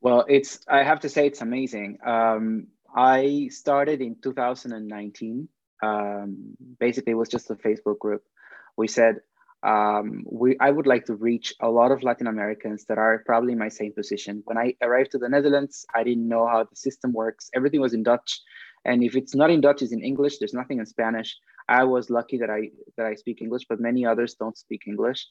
Well, 0.00 0.24
it's 0.28 0.60
I 0.68 0.82
have 0.82 1.00
to 1.00 1.08
say 1.08 1.26
it's 1.26 1.40
amazing. 1.40 1.98
Um, 2.04 2.68
I 2.94 3.48
started 3.50 4.00
in 4.00 4.16
2019. 4.22 5.48
Um, 5.82 6.56
basically, 6.78 7.12
it 7.12 7.16
was 7.16 7.28
just 7.28 7.50
a 7.50 7.54
Facebook 7.54 7.98
group. 7.98 8.22
We 8.76 8.88
said 8.88 9.20
um, 9.62 10.24
we 10.30 10.56
I 10.60 10.70
would 10.70 10.86
like 10.86 11.06
to 11.06 11.14
reach 11.14 11.54
a 11.60 11.68
lot 11.68 11.90
of 11.90 12.02
Latin 12.02 12.26
Americans 12.26 12.84
that 12.84 12.98
are 12.98 13.22
probably 13.26 13.52
in 13.52 13.58
my 13.58 13.68
same 13.68 13.92
position. 13.92 14.42
When 14.44 14.58
I 14.58 14.74
arrived 14.80 15.12
to 15.12 15.18
the 15.18 15.28
Netherlands, 15.28 15.86
I 15.94 16.04
didn't 16.04 16.28
know 16.28 16.46
how 16.46 16.64
the 16.64 16.76
system 16.76 17.12
works. 17.12 17.50
Everything 17.54 17.80
was 17.80 17.94
in 17.94 18.02
Dutch, 18.02 18.40
and 18.84 19.02
if 19.02 19.16
it's 19.16 19.34
not 19.34 19.50
in 19.50 19.60
Dutch, 19.60 19.82
it's 19.82 19.92
in 19.92 20.04
English. 20.04 20.38
There's 20.38 20.54
nothing 20.54 20.78
in 20.78 20.86
Spanish. 20.86 21.36
I 21.68 21.84
was 21.84 22.10
lucky 22.10 22.38
that 22.38 22.50
I 22.50 22.70
that 22.96 23.06
I 23.06 23.14
speak 23.14 23.42
English, 23.42 23.66
but 23.68 23.80
many 23.80 24.06
others 24.06 24.34
don't 24.34 24.56
speak 24.56 24.82
English. 24.86 25.26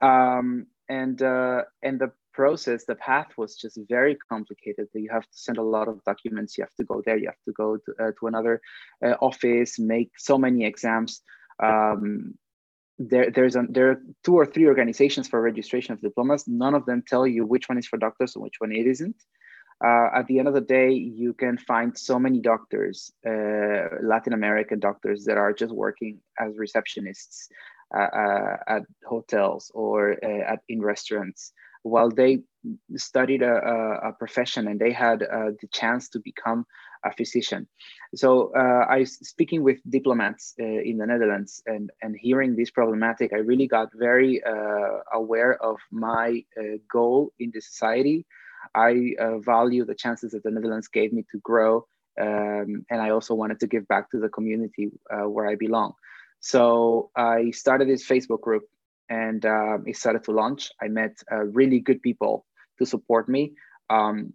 Um, 0.00 0.66
and 0.88 1.20
uh, 1.22 1.62
and 1.82 2.00
the 2.00 2.12
process, 2.32 2.84
the 2.84 2.94
path 2.94 3.28
was 3.36 3.56
just 3.56 3.78
very 3.88 4.16
complicated. 4.30 4.88
You 4.92 5.08
have 5.10 5.22
to 5.22 5.38
send 5.46 5.58
a 5.58 5.62
lot 5.62 5.88
of 5.88 6.04
documents. 6.04 6.56
You 6.56 6.64
have 6.64 6.74
to 6.74 6.84
go 6.84 7.02
there. 7.04 7.16
You 7.16 7.28
have 7.28 7.44
to 7.46 7.52
go 7.52 7.78
to, 7.78 7.90
uh, 7.98 8.12
to 8.20 8.26
another 8.26 8.60
uh, 9.04 9.14
office, 9.20 9.78
make 9.78 10.10
so 10.18 10.36
many 10.36 10.64
exams. 10.66 11.22
Um, 11.62 12.34
there, 12.98 13.30
there's 13.30 13.56
a, 13.56 13.64
there 13.68 13.90
are 13.90 14.00
two 14.22 14.34
or 14.34 14.46
three 14.46 14.66
organizations 14.66 15.28
for 15.28 15.40
registration 15.40 15.94
of 15.94 16.00
diplomas. 16.00 16.46
None 16.46 16.74
of 16.74 16.84
them 16.86 17.02
tell 17.06 17.26
you 17.26 17.46
which 17.46 17.68
one 17.68 17.78
is 17.78 17.86
for 17.86 17.98
doctors 17.98 18.34
and 18.34 18.42
which 18.42 18.56
one 18.58 18.72
it 18.72 18.86
isn't. 18.86 19.16
Uh, 19.84 20.08
at 20.14 20.26
the 20.26 20.38
end 20.38 20.48
of 20.48 20.54
the 20.54 20.60
day, 20.60 20.90
you 20.90 21.34
can 21.34 21.58
find 21.58 21.96
so 21.96 22.18
many 22.18 22.40
doctors, 22.40 23.12
uh, 23.26 24.00
Latin 24.02 24.32
American 24.32 24.80
doctors, 24.80 25.24
that 25.24 25.36
are 25.36 25.52
just 25.52 25.72
working 25.72 26.18
as 26.40 26.54
receptionists 26.54 27.48
uh, 27.94 27.98
uh 27.98 28.56
at 28.66 28.82
hotels 29.04 29.70
or 29.74 30.16
uh, 30.24 30.52
at 30.52 30.60
in 30.68 30.80
restaurants, 30.80 31.52
while 31.82 32.10
they 32.10 32.40
studied 32.96 33.42
a, 33.42 34.00
a, 34.02 34.12
profession 34.12 34.66
and 34.66 34.80
they 34.80 34.90
had 34.90 35.22
uh, 35.22 35.50
the 35.60 35.68
chance 35.70 36.08
to 36.08 36.18
become 36.18 36.66
a 37.04 37.12
physician. 37.12 37.68
So 38.16 38.52
I 38.56 39.04
speaking 39.04 39.62
with 39.62 39.78
diplomats 39.88 40.54
in 40.58 40.96
the 40.98 41.06
Netherlands 41.06 41.62
and, 41.66 41.90
and 42.02 42.16
hearing 42.18 42.56
this 42.56 42.72
problematic, 42.72 43.32
I 43.32 43.36
really 43.36 43.68
got 43.68 43.90
very 43.94 44.42
aware 45.12 45.62
of 45.62 45.76
my 45.92 46.42
goal 46.90 47.30
in 47.38 47.52
the 47.54 47.60
society. 47.60 48.26
I 48.74 49.14
uh, 49.20 49.38
value 49.38 49.84
the 49.84 49.94
chances 49.94 50.32
that 50.32 50.42
the 50.42 50.50
Netherlands 50.50 50.88
gave 50.88 51.12
me 51.12 51.24
to 51.32 51.38
grow. 51.38 51.86
Um, 52.20 52.86
and 52.90 53.00
I 53.00 53.10
also 53.10 53.34
wanted 53.34 53.60
to 53.60 53.66
give 53.66 53.86
back 53.88 54.10
to 54.10 54.18
the 54.18 54.28
community 54.28 54.90
uh, 55.10 55.28
where 55.28 55.46
I 55.46 55.54
belong. 55.56 55.92
So 56.40 57.10
I 57.16 57.50
started 57.50 57.88
this 57.88 58.06
Facebook 58.06 58.40
group 58.40 58.64
and 59.08 59.44
um, 59.44 59.84
it 59.86 59.96
started 59.96 60.24
to 60.24 60.32
launch. 60.32 60.70
I 60.80 60.88
met 60.88 61.16
really 61.30 61.80
good 61.80 62.02
people 62.02 62.46
to 62.78 62.86
support 62.86 63.28
me. 63.28 63.52
Um, 63.90 64.32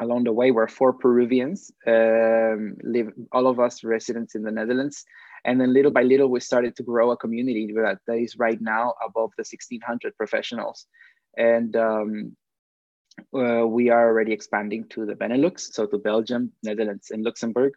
along 0.00 0.24
the 0.24 0.32
way 0.32 0.50
were 0.50 0.68
four 0.68 0.92
Peruvians, 0.92 1.70
um, 1.86 2.76
live 2.82 3.12
all 3.32 3.46
of 3.46 3.60
us 3.60 3.84
residents 3.84 4.34
in 4.34 4.42
the 4.42 4.50
Netherlands, 4.50 5.04
and 5.44 5.60
then 5.60 5.72
little 5.72 5.92
by 5.92 6.02
little 6.02 6.28
we 6.28 6.40
started 6.40 6.76
to 6.76 6.82
grow 6.82 7.10
a 7.10 7.16
community 7.16 7.72
that, 7.74 7.98
that 8.06 8.16
is 8.16 8.36
right 8.38 8.60
now 8.60 8.94
above 9.04 9.30
the 9.36 9.42
1600 9.42 10.16
professionals, 10.16 10.86
and 11.36 11.76
um, 11.76 12.36
uh, 13.36 13.66
we 13.66 13.90
are 13.90 14.08
already 14.08 14.32
expanding 14.32 14.86
to 14.90 15.06
the 15.06 15.14
Benelux, 15.14 15.72
so 15.72 15.86
to 15.86 15.98
Belgium, 15.98 16.52
Netherlands, 16.62 17.10
and 17.10 17.24
Luxembourg. 17.24 17.72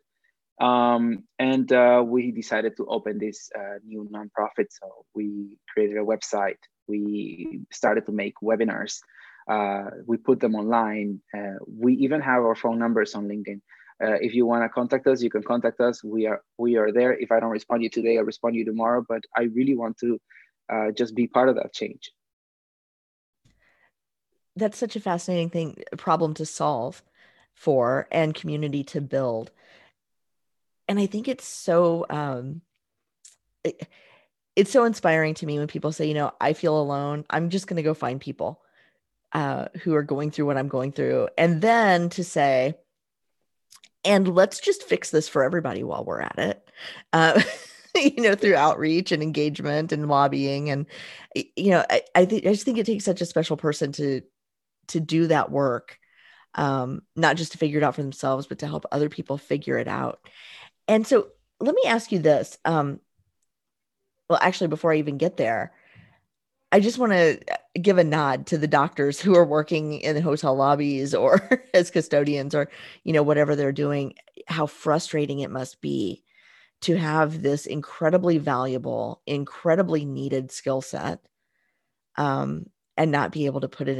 Um, 0.59 1.23
and 1.37 1.71
uh, 1.71 2.03
we 2.05 2.31
decided 2.31 2.77
to 2.77 2.87
open 2.87 3.19
this 3.19 3.49
uh, 3.55 3.77
new 3.85 4.09
nonprofit. 4.11 4.67
So 4.71 5.05
we 5.13 5.57
created 5.71 5.97
a 5.97 6.05
website. 6.05 6.57
We 6.87 7.61
started 7.71 8.05
to 8.07 8.11
make 8.11 8.35
webinars 8.41 8.99
uh, 9.47 9.85
we 10.05 10.17
put 10.17 10.39
them 10.39 10.55
online. 10.55 11.21
Uh, 11.35 11.55
we 11.67 11.93
even 11.95 12.21
have 12.21 12.43
our 12.43 12.55
phone 12.55 12.77
numbers 12.77 13.15
on 13.15 13.27
LinkedIn. 13.27 13.61
Uh, 14.03 14.17
if 14.21 14.33
you 14.35 14.45
want 14.45 14.63
to 14.63 14.69
contact 14.69 15.07
us, 15.07 15.21
you 15.21 15.29
can 15.29 15.41
contact 15.41 15.79
us. 15.79 16.03
We 16.03 16.27
are 16.27 16.41
we 16.57 16.75
are 16.75 16.91
there. 16.91 17.13
If 17.13 17.31
I 17.31 17.39
don't 17.39 17.49
respond 17.49 17.79
to 17.79 17.83
you 17.85 17.89
today, 17.89 18.17
I'll 18.17 18.25
respond 18.25 18.53
to 18.53 18.59
you 18.59 18.65
tomorrow. 18.65 19.03
But 19.07 19.23
I 19.35 19.43
really 19.43 19.75
want 19.75 19.97
to 19.99 20.19
just 20.95 21.15
be 21.15 21.27
part 21.27 21.49
of 21.49 21.55
that 21.55 21.73
change. 21.73 22.11
That's 24.57 24.77
such 24.77 24.95
a 24.95 24.99
fascinating 24.99 25.49
thing, 25.49 25.83
problem 25.97 26.33
to 26.35 26.45
solve 26.45 27.03
for 27.53 28.07
and 28.11 28.33
community 28.33 28.83
to 28.85 29.01
build. 29.01 29.51
And 30.87 30.99
I 30.99 31.05
think 31.05 31.27
it's 31.27 31.45
so 31.45 32.05
um, 32.09 32.61
it, 33.63 33.87
it's 34.55 34.71
so 34.71 34.85
inspiring 34.85 35.35
to 35.35 35.45
me 35.45 35.59
when 35.59 35.67
people 35.67 35.91
say, 35.91 36.07
you 36.07 36.15
know, 36.15 36.31
I 36.41 36.53
feel 36.53 36.79
alone. 36.79 37.25
I'm 37.29 37.49
just 37.49 37.67
going 37.67 37.77
to 37.77 37.83
go 37.83 37.93
find 37.93 38.19
people 38.19 38.61
uh, 39.33 39.67
who 39.83 39.93
are 39.93 40.03
going 40.03 40.31
through 40.31 40.47
what 40.47 40.57
I'm 40.57 40.67
going 40.67 40.91
through. 40.91 41.29
And 41.37 41.61
then 41.61 42.09
to 42.09 42.23
say, 42.23 42.75
and 44.03 44.33
let's 44.33 44.59
just 44.59 44.83
fix 44.83 45.11
this 45.11 45.29
for 45.29 45.43
everybody 45.43 45.83
while 45.83 46.03
we're 46.03 46.21
at 46.21 46.39
it. 46.39 46.71
Uh, 47.13 47.41
you 47.95 48.21
know, 48.21 48.33
through 48.33 48.55
outreach 48.55 49.11
and 49.11 49.21
engagement 49.21 49.91
and 49.91 50.07
lobbying. 50.07 50.69
And, 50.69 50.87
you 51.35 51.71
know, 51.71 51.85
I, 51.89 52.01
I 52.15 52.21
I 52.21 52.25
just 52.25 52.63
think 52.63 52.77
it 52.77 52.85
takes 52.85 53.05
such 53.05 53.21
a 53.21 53.25
special 53.25 53.57
person 53.57 53.91
to, 53.93 54.21
to 54.87 54.99
do 54.99 55.27
that 55.27 55.51
work. 55.51 55.99
Um, 56.55 57.03
not 57.15 57.37
just 57.37 57.51
to 57.51 57.57
figure 57.57 57.77
it 57.77 57.83
out 57.83 57.95
for 57.95 58.01
themselves, 58.01 58.47
but 58.47 58.59
to 58.59 58.67
help 58.67 58.85
other 58.91 59.09
people 59.09 59.37
figure 59.37 59.77
it 59.77 59.87
out. 59.87 60.19
And 60.87 61.05
so 61.05 61.27
let 61.59 61.75
me 61.75 61.83
ask 61.85 62.11
you 62.11 62.19
this. 62.19 62.57
Um, 62.65 62.99
well, 64.29 64.39
actually, 64.41 64.67
before 64.67 64.91
I 64.91 64.97
even 64.97 65.17
get 65.17 65.37
there, 65.37 65.71
I 66.71 66.79
just 66.79 66.97
want 66.97 67.13
to 67.13 67.39
give 67.79 67.97
a 67.97 68.03
nod 68.03 68.47
to 68.47 68.57
the 68.57 68.67
doctors 68.67 69.21
who 69.21 69.35
are 69.35 69.45
working 69.45 69.93
in 69.93 70.15
the 70.15 70.21
hotel 70.21 70.55
lobbies 70.55 71.13
or 71.15 71.63
as 71.73 71.91
custodians 71.91 72.53
or 72.53 72.69
you 73.03 73.13
know 73.13 73.23
whatever 73.23 73.55
they're 73.55 73.71
doing 73.71 74.15
how 74.47 74.65
frustrating 74.65 75.39
it 75.39 75.51
must 75.51 75.79
be 75.81 76.23
to 76.81 76.95
have 76.97 77.41
this 77.41 77.65
incredibly 77.65 78.37
valuable 78.37 79.21
incredibly 79.25 80.03
needed 80.05 80.51
skill 80.51 80.81
set 80.81 81.19
um, 82.17 82.65
and 82.97 83.11
not 83.11 83.31
be 83.31 83.45
able 83.45 83.61
to 83.61 83.69
put 83.69 83.87
it 83.87 83.97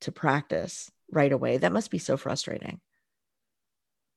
into 0.00 0.12
practice 0.12 0.90
right 1.10 1.32
away 1.32 1.58
that 1.58 1.72
must 1.72 1.90
be 1.90 1.98
so 1.98 2.16
frustrating 2.16 2.80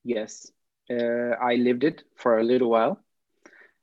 yes 0.02 0.50
uh, 0.90 1.34
i 1.40 1.54
lived 1.56 1.84
it 1.84 2.02
for 2.16 2.38
a 2.38 2.44
little 2.44 2.70
while 2.70 3.00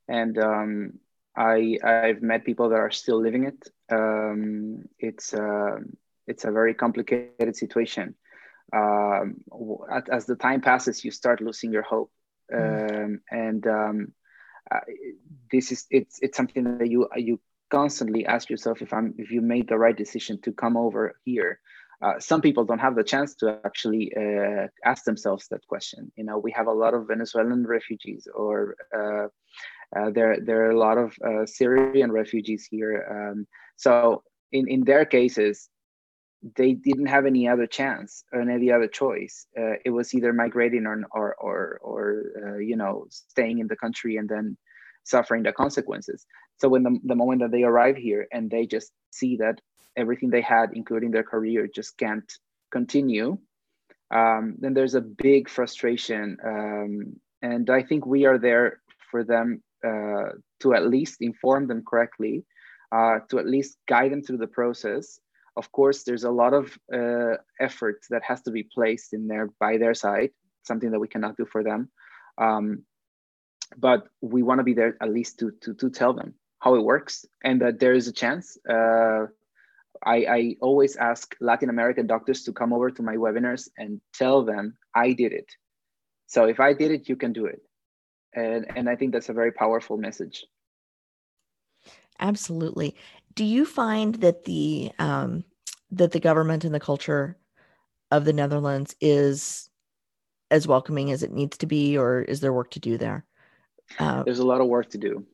and 0.07 0.37
um, 0.37 0.93
I 1.35 1.77
I've 1.83 2.21
met 2.21 2.45
people 2.45 2.69
that 2.69 2.79
are 2.79 2.91
still 2.91 3.21
living 3.21 3.45
it. 3.45 3.69
Um, 3.89 4.83
it's 4.99 5.33
uh, 5.33 5.77
it's 6.27 6.43
a 6.43 6.51
very 6.51 6.73
complicated 6.73 7.55
situation. 7.55 8.15
Um, 8.73 9.37
as 10.11 10.25
the 10.25 10.35
time 10.35 10.61
passes, 10.61 11.03
you 11.03 11.11
start 11.11 11.41
losing 11.41 11.71
your 11.71 11.83
hope, 11.83 12.11
mm. 12.53 13.05
um, 13.05 13.21
and 13.29 13.65
um, 13.67 14.13
uh, 14.69 14.79
this 15.51 15.71
is 15.71 15.85
it's 15.89 16.19
it's 16.21 16.37
something 16.37 16.77
that 16.77 16.89
you 16.89 17.07
you 17.15 17.39
constantly 17.69 18.25
ask 18.25 18.49
yourself 18.49 18.81
if 18.81 18.91
I'm 18.91 19.13
if 19.17 19.31
you 19.31 19.41
made 19.41 19.67
the 19.69 19.77
right 19.77 19.95
decision 19.95 20.41
to 20.41 20.51
come 20.51 20.75
over 20.75 21.15
here. 21.23 21.59
Uh, 22.01 22.19
some 22.19 22.41
people 22.41 22.65
don't 22.65 22.79
have 22.79 22.95
the 22.95 23.03
chance 23.03 23.35
to 23.35 23.59
actually 23.63 24.11
uh, 24.17 24.67
ask 24.83 25.03
themselves 25.03 25.47
that 25.49 25.65
question. 25.67 26.11
You 26.15 26.23
know, 26.23 26.39
we 26.39 26.51
have 26.51 26.67
a 26.67 26.71
lot 26.71 26.93
of 26.93 27.07
Venezuelan 27.07 27.65
refugees 27.67 28.27
or 28.33 28.75
uh, 28.95 29.27
uh, 29.95 30.09
there, 30.09 30.37
there 30.41 30.65
are 30.65 30.71
a 30.71 30.79
lot 30.79 30.97
of 30.97 31.13
uh, 31.23 31.45
Syrian 31.45 32.11
refugees 32.11 32.67
here. 32.69 33.05
Um, 33.11 33.45
so 33.75 34.23
in, 34.51 34.67
in 34.67 34.83
their 34.83 35.05
cases, 35.05 35.69
they 36.55 36.73
didn't 36.73 37.05
have 37.05 37.27
any 37.27 37.47
other 37.47 37.67
chance 37.67 38.23
or 38.33 38.41
any 38.41 38.71
other 38.71 38.87
choice. 38.87 39.45
It 39.85 39.91
was 39.91 40.15
either 40.15 40.33
migrating 40.33 40.87
or, 40.87 41.05
or, 41.11 41.35
or, 41.39 41.79
or 42.33 42.61
you 42.61 42.75
know, 42.75 43.05
staying 43.09 43.59
in 43.59 43.67
the 43.67 43.75
country 43.75 44.17
and 44.17 44.27
then 44.27 44.57
suffering 45.03 45.43
the 45.43 45.51
consequences. 45.51 46.25
So 46.57 46.67
when 46.69 46.81
the, 46.81 46.97
the 47.03 47.15
moment 47.15 47.41
that 47.41 47.51
they 47.51 47.63
arrive 47.63 47.97
here 47.97 48.27
and 48.31 48.49
they 48.49 48.65
just 48.65 48.91
see 49.11 49.37
that 49.37 49.61
everything 49.97 50.29
they 50.29 50.41
had, 50.41 50.71
including 50.73 51.11
their 51.11 51.23
career, 51.23 51.67
just 51.67 51.97
can't 51.97 52.31
continue, 52.71 53.37
um, 54.11 54.55
then 54.59 54.73
there's 54.73 54.95
a 54.95 55.01
big 55.01 55.49
frustration. 55.49 56.37
Um, 56.43 57.15
and 57.41 57.69
I 57.69 57.81
think 57.81 58.05
we 58.05 58.25
are 58.25 58.37
there 58.37 58.81
for 59.09 59.23
them 59.23 59.63
uh, 59.83 60.33
to 60.59 60.73
at 60.73 60.87
least 60.87 61.21
inform 61.21 61.67
them 61.67 61.83
correctly, 61.83 62.45
uh, 62.91 63.19
to 63.29 63.39
at 63.39 63.47
least 63.47 63.77
guide 63.87 64.11
them 64.11 64.21
through 64.21 64.37
the 64.37 64.47
process. 64.47 65.19
Of 65.57 65.71
course, 65.71 66.03
there's 66.03 66.23
a 66.23 66.31
lot 66.31 66.53
of 66.53 66.77
uh, 66.93 67.37
effort 67.59 68.01
that 68.09 68.23
has 68.23 68.41
to 68.43 68.51
be 68.51 68.63
placed 68.63 69.13
in 69.13 69.27
there 69.27 69.49
by 69.59 69.77
their 69.77 69.93
side, 69.93 70.31
something 70.63 70.91
that 70.91 70.99
we 70.99 71.07
cannot 71.07 71.37
do 71.37 71.45
for 71.45 71.63
them. 71.63 71.89
Um, 72.37 72.83
but 73.77 74.07
we 74.21 74.43
want 74.43 74.59
to 74.59 74.63
be 74.63 74.73
there 74.73 74.97
at 75.01 75.11
least 75.11 75.39
to, 75.39 75.51
to, 75.61 75.73
to 75.75 75.89
tell 75.89 76.13
them 76.13 76.33
how 76.59 76.75
it 76.75 76.83
works 76.83 77.25
and 77.43 77.61
that 77.61 77.79
there 77.79 77.93
is 77.93 78.07
a 78.07 78.13
chance. 78.13 78.57
Uh, 78.69 79.27
I, 80.03 80.15
I 80.25 80.55
always 80.61 80.95
ask 80.95 81.35
Latin 81.39 81.69
American 81.69 82.07
doctors 82.07 82.43
to 82.43 82.53
come 82.53 82.73
over 82.73 82.89
to 82.89 83.03
my 83.03 83.15
webinars 83.15 83.69
and 83.77 84.01
tell 84.13 84.43
them 84.43 84.77
I 84.95 85.13
did 85.13 85.31
it. 85.33 85.49
So 86.27 86.45
if 86.45 86.59
I 86.59 86.73
did 86.73 86.91
it, 86.91 87.09
you 87.09 87.15
can 87.15 87.33
do 87.33 87.45
it 87.45 87.61
and 88.33 88.65
and 88.75 88.89
i 88.89 88.95
think 88.95 89.11
that's 89.11 89.29
a 89.29 89.33
very 89.33 89.51
powerful 89.51 89.97
message 89.97 90.45
absolutely 92.19 92.95
do 93.35 93.43
you 93.43 93.65
find 93.65 94.15
that 94.15 94.45
the 94.45 94.91
um, 94.99 95.43
that 95.91 96.11
the 96.11 96.19
government 96.19 96.63
and 96.63 96.73
the 96.73 96.79
culture 96.79 97.37
of 98.11 98.25
the 98.25 98.33
Netherlands 98.33 98.95
is 98.99 99.69
as 100.49 100.67
welcoming 100.67 101.11
as 101.11 101.23
it 101.23 101.31
needs 101.31 101.57
to 101.59 101.65
be, 101.65 101.97
or 101.97 102.21
is 102.21 102.41
there 102.41 102.51
work 102.51 102.71
to 102.71 102.79
do 102.79 102.97
there? 102.97 103.25
Uh, 103.99 104.23
There's 104.23 104.39
a 104.39 104.45
lot 104.45 104.59
of 104.59 104.67
work 104.67 104.89
to 104.89 104.97
do. 104.97 105.25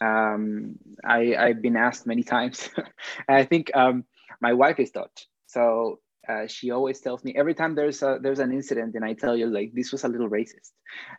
Um, 0.00 0.76
I, 1.04 1.36
I've 1.36 1.62
been 1.62 1.76
asked 1.76 2.06
many 2.06 2.22
times. 2.22 2.68
I 3.28 3.44
think 3.44 3.70
um, 3.74 4.04
my 4.40 4.52
wife 4.52 4.78
is 4.78 4.90
Dutch, 4.90 5.28
so 5.46 6.00
uh, 6.28 6.46
she 6.46 6.70
always 6.70 7.00
tells 7.00 7.22
me 7.24 7.34
every 7.36 7.54
time 7.54 7.74
there's 7.74 8.02
a 8.02 8.18
there's 8.20 8.38
an 8.38 8.52
incident, 8.52 8.94
and 8.94 9.04
I 9.04 9.12
tell 9.12 9.36
you 9.36 9.46
like 9.46 9.72
this 9.74 9.92
was 9.92 10.04
a 10.04 10.08
little 10.08 10.28
racist. 10.28 10.72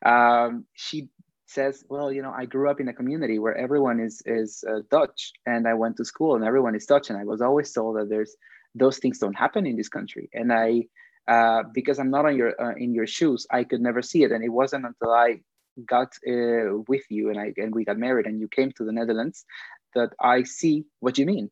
Um, 0.05 0.65
she 0.73 1.09
says, 1.47 1.85
well, 1.89 2.11
you 2.11 2.21
know, 2.21 2.33
I 2.35 2.45
grew 2.45 2.69
up 2.69 2.79
in 2.79 2.87
a 2.87 2.93
community 2.93 3.39
where 3.39 3.55
everyone 3.55 3.99
is 3.99 4.21
is 4.25 4.63
uh, 4.67 4.79
Dutch, 4.89 5.31
and 5.45 5.67
I 5.67 5.73
went 5.73 5.97
to 5.97 6.05
school, 6.05 6.35
and 6.35 6.43
everyone 6.43 6.75
is 6.75 6.85
Dutch, 6.85 7.09
and 7.09 7.19
I 7.19 7.23
was 7.23 7.41
always 7.41 7.71
told 7.71 7.97
that 7.97 8.09
there's 8.09 8.35
those 8.73 8.97
things 8.97 9.19
don't 9.19 9.37
happen 9.37 9.65
in 9.65 9.75
this 9.77 9.89
country, 9.89 10.29
and 10.33 10.51
I. 10.51 10.87
Uh, 11.27 11.63
because 11.73 11.97
I'm 11.97 12.11
not 12.11 12.27
on 12.27 12.37
your 12.37 12.53
uh, 12.61 12.75
in 12.77 12.93
your 12.93 13.07
shoes, 13.07 13.47
I 13.49 13.63
could 13.63 13.81
never 13.81 14.03
see 14.03 14.21
it, 14.21 14.31
and 14.31 14.43
it 14.43 14.49
wasn't 14.49 14.85
until 14.85 15.11
I 15.11 15.39
got 15.85 16.13
uh, 16.27 16.79
with 16.87 17.03
you 17.09 17.29
and 17.29 17.39
I 17.39 17.53
and 17.57 17.73
we 17.73 17.85
got 17.85 17.97
married 17.97 18.27
and 18.27 18.39
you 18.39 18.47
came 18.47 18.71
to 18.73 18.85
the 18.85 18.91
Netherlands 18.91 19.45
that 19.93 20.11
I 20.19 20.43
see 20.43 20.85
what 20.99 21.17
you 21.17 21.25
mean. 21.25 21.49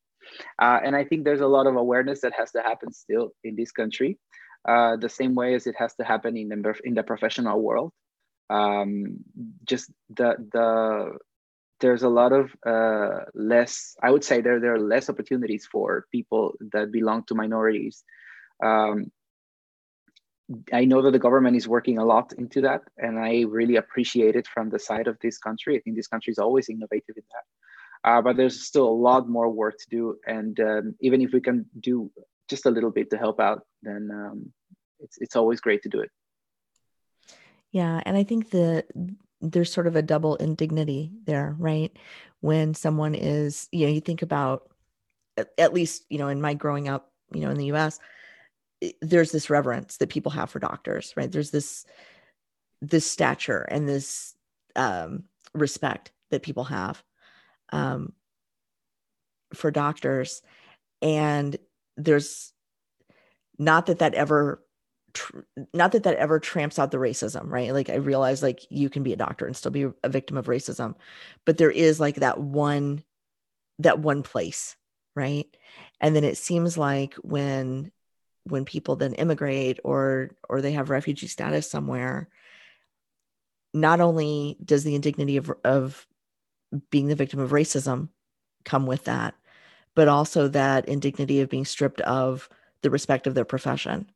Uh, 0.61 0.79
and 0.83 0.95
I 0.95 1.03
think 1.03 1.23
there's 1.23 1.41
a 1.41 1.47
lot 1.47 1.67
of 1.67 1.75
awareness 1.75 2.21
that 2.21 2.33
has 2.37 2.51
to 2.51 2.61
happen 2.61 2.93
still 2.93 3.31
in 3.43 3.55
this 3.55 3.71
country, 3.71 4.17
uh, 4.67 4.95
the 4.95 5.09
same 5.09 5.35
way 5.35 5.53
as 5.53 5.67
it 5.67 5.75
has 5.77 5.93
to 5.95 6.03
happen 6.03 6.37
in 6.37 6.49
the 6.49 6.73
in 6.83 6.93
the 6.93 7.03
professional 7.03 7.61
world 7.61 7.91
um, 8.49 9.17
just 9.65 9.91
the 10.09 10.35
the 10.51 11.17
there's 11.79 12.03
a 12.03 12.09
lot 12.09 12.31
of 12.31 12.55
uh, 12.65 13.25
less 13.33 13.95
i 14.01 14.09
would 14.09 14.23
say 14.23 14.41
there, 14.41 14.59
there 14.59 14.75
are 14.75 14.79
less 14.79 15.09
opportunities 15.09 15.67
for 15.69 16.05
people 16.11 16.53
that 16.71 16.91
belong 16.91 17.23
to 17.25 17.35
minorities 17.35 18.03
um, 18.63 19.11
i 20.73 20.85
know 20.85 21.01
that 21.01 21.11
the 21.11 21.19
government 21.19 21.55
is 21.55 21.67
working 21.67 21.97
a 21.97 22.05
lot 22.05 22.33
into 22.37 22.61
that 22.61 22.81
and 22.97 23.19
i 23.19 23.41
really 23.41 23.77
appreciate 23.77 24.35
it 24.35 24.47
from 24.47 24.69
the 24.69 24.79
side 24.79 25.07
of 25.07 25.17
this 25.21 25.37
country 25.37 25.75
i 25.75 25.79
think 25.81 25.95
this 25.95 26.07
country 26.07 26.31
is 26.31 26.39
always 26.39 26.69
innovative 26.69 27.15
in 27.15 27.23
that 27.31 28.09
uh, 28.09 28.21
but 28.21 28.35
there's 28.35 28.63
still 28.63 28.87
a 28.87 29.01
lot 29.09 29.29
more 29.29 29.49
work 29.49 29.75
to 29.77 29.85
do 29.89 30.15
and 30.27 30.59
um, 30.59 30.95
even 31.01 31.21
if 31.21 31.31
we 31.31 31.41
can 31.41 31.65
do 31.79 32.11
just 32.49 32.65
a 32.65 32.71
little 32.71 32.91
bit 32.91 33.09
to 33.09 33.17
help 33.17 33.39
out 33.39 33.61
then 33.81 34.09
um, 34.11 34.51
it's, 34.99 35.17
it's 35.19 35.35
always 35.35 35.61
great 35.61 35.81
to 35.83 35.89
do 35.89 35.99
it 35.99 36.09
yeah. 37.73 38.01
And 38.05 38.15
I 38.15 38.23
think 38.23 38.51
that 38.51 38.85
there's 39.41 39.73
sort 39.73 39.87
of 39.87 39.97
a 39.97 40.01
double 40.01 40.35
indignity 40.37 41.11
there, 41.25 41.55
right? 41.59 41.91
When 42.39 42.75
someone 42.75 43.15
is, 43.15 43.67
you 43.71 43.87
know, 43.87 43.91
you 43.91 43.99
think 43.99 44.21
about, 44.21 44.69
at 45.57 45.73
least, 45.73 46.05
you 46.09 46.19
know, 46.19 46.27
in 46.27 46.39
my 46.39 46.53
growing 46.53 46.87
up, 46.87 47.11
you 47.33 47.41
know, 47.41 47.49
in 47.49 47.57
the 47.57 47.71
US, 47.73 47.99
there's 49.01 49.31
this 49.31 49.49
reverence 49.49 49.97
that 49.97 50.09
people 50.09 50.31
have 50.31 50.49
for 50.49 50.59
doctors, 50.59 51.13
right? 51.15 51.31
There's 51.31 51.51
this, 51.51 51.85
this 52.81 53.09
stature 53.09 53.61
and 53.61 53.87
this 53.87 54.35
um, 54.75 55.23
respect 55.53 56.11
that 56.31 56.43
people 56.43 56.65
have 56.65 57.03
um, 57.71 58.13
for 59.53 59.71
doctors. 59.71 60.41
And 61.01 61.55
there's 61.97 62.53
not 63.57 63.85
that 63.85 63.99
that 63.99 64.13
ever 64.13 64.63
tr- 65.13 65.41
not 65.73 65.91
that 65.91 66.03
that 66.03 66.17
ever 66.17 66.39
tramps 66.39 66.79
out 66.79 66.91
the 66.91 66.97
racism, 66.97 67.49
right? 67.49 67.73
Like 67.73 67.89
I 67.89 67.95
realize 67.95 68.43
like 68.43 68.61
you 68.69 68.89
can 68.89 69.03
be 69.03 69.13
a 69.13 69.17
doctor 69.17 69.45
and 69.45 69.55
still 69.55 69.71
be 69.71 69.87
a 70.03 70.09
victim 70.09 70.37
of 70.37 70.47
racism, 70.47 70.95
but 71.45 71.57
there 71.57 71.71
is 71.71 71.99
like 71.99 72.15
that 72.15 72.39
one 72.39 73.03
that 73.79 73.99
one 73.99 74.23
place, 74.23 74.75
right? 75.15 75.45
And 75.99 76.15
then 76.15 76.23
it 76.23 76.37
seems 76.37 76.77
like 76.77 77.15
when 77.15 77.91
when 78.45 78.65
people 78.65 78.95
then 78.95 79.13
immigrate 79.13 79.79
or 79.83 80.31
or 80.49 80.61
they 80.61 80.73
have 80.73 80.89
refugee 80.89 81.27
status 81.27 81.69
somewhere, 81.69 82.29
not 83.73 84.01
only 84.01 84.57
does 84.63 84.83
the 84.83 84.95
indignity 84.95 85.37
of 85.37 85.51
of 85.63 86.07
being 86.89 87.07
the 87.07 87.15
victim 87.15 87.39
of 87.39 87.51
racism 87.51 88.09
come 88.65 88.85
with 88.85 89.05
that, 89.05 89.35
but 89.95 90.07
also 90.07 90.47
that 90.47 90.87
indignity 90.87 91.41
of 91.41 91.49
being 91.49 91.65
stripped 91.65 92.01
of 92.01 92.49
the 92.81 92.89
respect 92.89 93.27
of 93.27 93.35
their 93.35 93.45
profession 93.45 94.09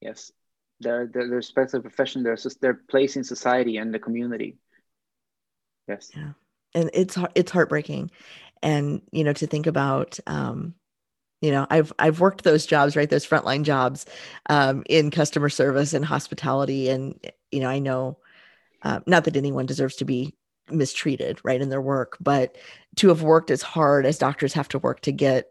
Yes, 0.00 0.32
their 0.80 1.06
their, 1.06 1.26
their 1.26 1.36
respective 1.36 1.82
profession, 1.82 2.22
their 2.22 2.38
their 2.60 2.74
place 2.74 3.16
in 3.16 3.24
society 3.24 3.78
and 3.78 3.92
the 3.92 3.98
community. 3.98 4.56
Yes. 5.88 6.10
Yeah, 6.14 6.32
and 6.74 6.90
it's 6.92 7.18
it's 7.34 7.50
heartbreaking, 7.50 8.10
and 8.62 9.02
you 9.12 9.24
know 9.24 9.32
to 9.32 9.46
think 9.46 9.66
about. 9.66 10.18
Um, 10.26 10.74
you 11.40 11.52
know, 11.52 11.66
I've 11.70 11.92
I've 11.98 12.20
worked 12.20 12.44
those 12.44 12.66
jobs, 12.66 12.96
right? 12.96 13.08
Those 13.08 13.26
frontline 13.26 13.62
jobs 13.62 14.06
um, 14.48 14.82
in 14.88 15.10
customer 15.10 15.48
service 15.48 15.92
and 15.92 16.04
hospitality, 16.04 16.88
and 16.88 17.18
you 17.50 17.60
know, 17.60 17.68
I 17.68 17.78
know 17.78 18.18
uh, 18.82 19.00
not 19.06 19.24
that 19.24 19.36
anyone 19.36 19.66
deserves 19.66 19.96
to 19.96 20.04
be 20.04 20.34
mistreated, 20.70 21.38
right, 21.44 21.60
in 21.60 21.68
their 21.68 21.80
work, 21.80 22.16
but 22.20 22.56
to 22.96 23.08
have 23.08 23.22
worked 23.22 23.50
as 23.50 23.62
hard 23.62 24.04
as 24.04 24.18
doctors 24.18 24.52
have 24.54 24.68
to 24.68 24.78
work 24.78 25.00
to 25.02 25.12
get 25.12 25.50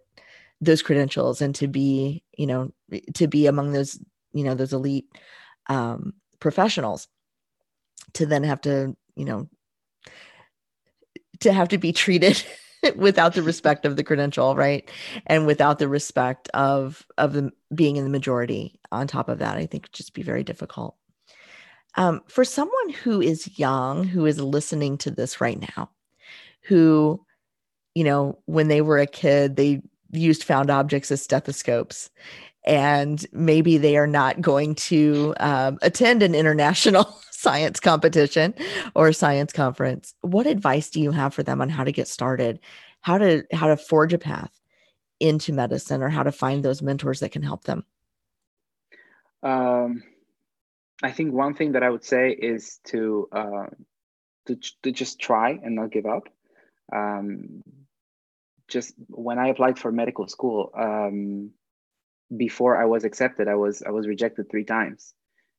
those 0.59 0.81
credentials 0.81 1.41
and 1.41 1.55
to 1.55 1.67
be, 1.67 2.23
you 2.37 2.47
know, 2.47 2.71
to 3.13 3.27
be 3.27 3.47
among 3.47 3.71
those 3.71 3.99
you 4.37 4.43
know 4.43 4.53
those 4.53 4.73
elite 4.73 5.07
um, 5.67 6.13
professionals 6.39 7.07
to 8.13 8.25
then 8.25 8.43
have 8.43 8.61
to 8.61 8.95
you 9.15 9.25
know 9.25 9.49
to 11.39 11.51
have 11.51 11.69
to 11.69 11.77
be 11.77 11.91
treated 11.91 12.43
without 12.95 13.33
the 13.33 13.43
respect 13.43 13.85
of 13.85 13.95
the 13.95 14.03
credential 14.03 14.55
right? 14.55 14.89
And 15.25 15.45
without 15.45 15.79
the 15.79 15.87
respect 15.87 16.49
of 16.53 17.05
of 17.17 17.33
the 17.33 17.51
being 17.73 17.97
in 17.97 18.03
the 18.03 18.09
majority 18.09 18.79
on 18.91 19.07
top 19.07 19.27
of 19.29 19.39
that 19.39 19.57
i 19.57 19.65
think 19.65 19.91
just 19.91 20.13
be 20.13 20.23
very 20.23 20.43
difficult. 20.43 20.95
Um, 21.95 22.21
for 22.27 22.45
someone 22.45 22.89
who 23.03 23.21
is 23.21 23.57
young 23.57 24.03
who 24.03 24.25
is 24.25 24.39
listening 24.39 24.97
to 24.99 25.11
this 25.11 25.41
right 25.41 25.59
now 25.59 25.89
who 26.63 27.25
you 27.95 28.03
know 28.03 28.37
when 28.45 28.67
they 28.67 28.81
were 28.81 28.99
a 28.99 29.07
kid 29.07 29.55
they 29.55 29.81
used 30.11 30.43
found 30.43 30.69
objects 30.69 31.11
as 31.11 31.21
stethoscopes 31.21 32.09
and 32.65 33.25
maybe 33.31 33.77
they 33.77 33.97
are 33.97 34.07
not 34.07 34.41
going 34.41 34.75
to 34.75 35.33
um, 35.39 35.79
attend 35.81 36.21
an 36.21 36.35
international 36.35 37.19
science 37.37 37.79
competition 37.79 38.51
or 38.95 39.13
science 39.13 39.53
conference 39.53 40.15
what 40.21 40.47
advice 40.47 40.89
do 40.89 40.99
you 40.99 41.11
have 41.11 41.35
for 41.35 41.43
them 41.43 41.61
on 41.61 41.69
how 41.69 41.83
to 41.83 41.91
get 41.91 42.07
started? 42.07 42.59
How 43.01 43.19
to 43.19 43.43
how 43.53 43.67
to 43.67 43.77
forge 43.77 44.11
a 44.11 44.17
path 44.17 44.59
into 45.19 45.53
medicine 45.53 46.01
or 46.01 46.09
how 46.09 46.23
to 46.23 46.31
find 46.31 46.63
those 46.63 46.81
mentors 46.81 47.19
that 47.19 47.31
can 47.31 47.43
help 47.43 47.63
them? 47.63 47.85
Um, 49.43 50.03
i 51.03 51.11
think 51.11 51.31
one 51.31 51.53
thing 51.53 51.73
that 51.73 51.83
i 51.83 51.89
would 51.91 52.03
say 52.03 52.31
is 52.31 52.79
to 52.85 53.29
uh, 53.31 53.67
to, 54.47 54.57
to 54.81 54.91
just 54.91 55.19
try 55.19 55.51
and 55.51 55.75
not 55.75 55.91
give 55.91 56.07
up. 56.07 56.23
Um, 56.91 57.63
just 58.67 58.95
when 59.09 59.37
i 59.37 59.49
applied 59.49 59.77
for 59.77 59.91
medical 59.91 60.27
school 60.27 60.71
um, 60.75 61.51
before 62.35 62.81
I 62.81 62.85
was 62.85 63.03
accepted, 63.03 63.47
I 63.47 63.55
was 63.55 63.83
I 63.83 63.91
was 63.91 64.07
rejected 64.07 64.49
three 64.49 64.65
times, 64.65 65.13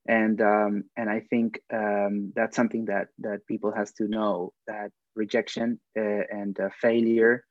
and 0.09 0.41
um, 0.41 0.85
and 0.97 1.11
I 1.11 1.21
think 1.21 1.61
um, 1.73 2.33
that's 2.35 2.57
something 2.57 2.87
that 2.87 3.09
that 3.19 3.47
people 3.47 3.73
has 3.73 3.93
to 3.95 4.09
know 4.09 4.55
that 4.67 4.91
rejection 5.15 5.79
uh, 5.97 6.25
and 6.31 6.59
uh, 6.59 6.71
failure 6.81 7.45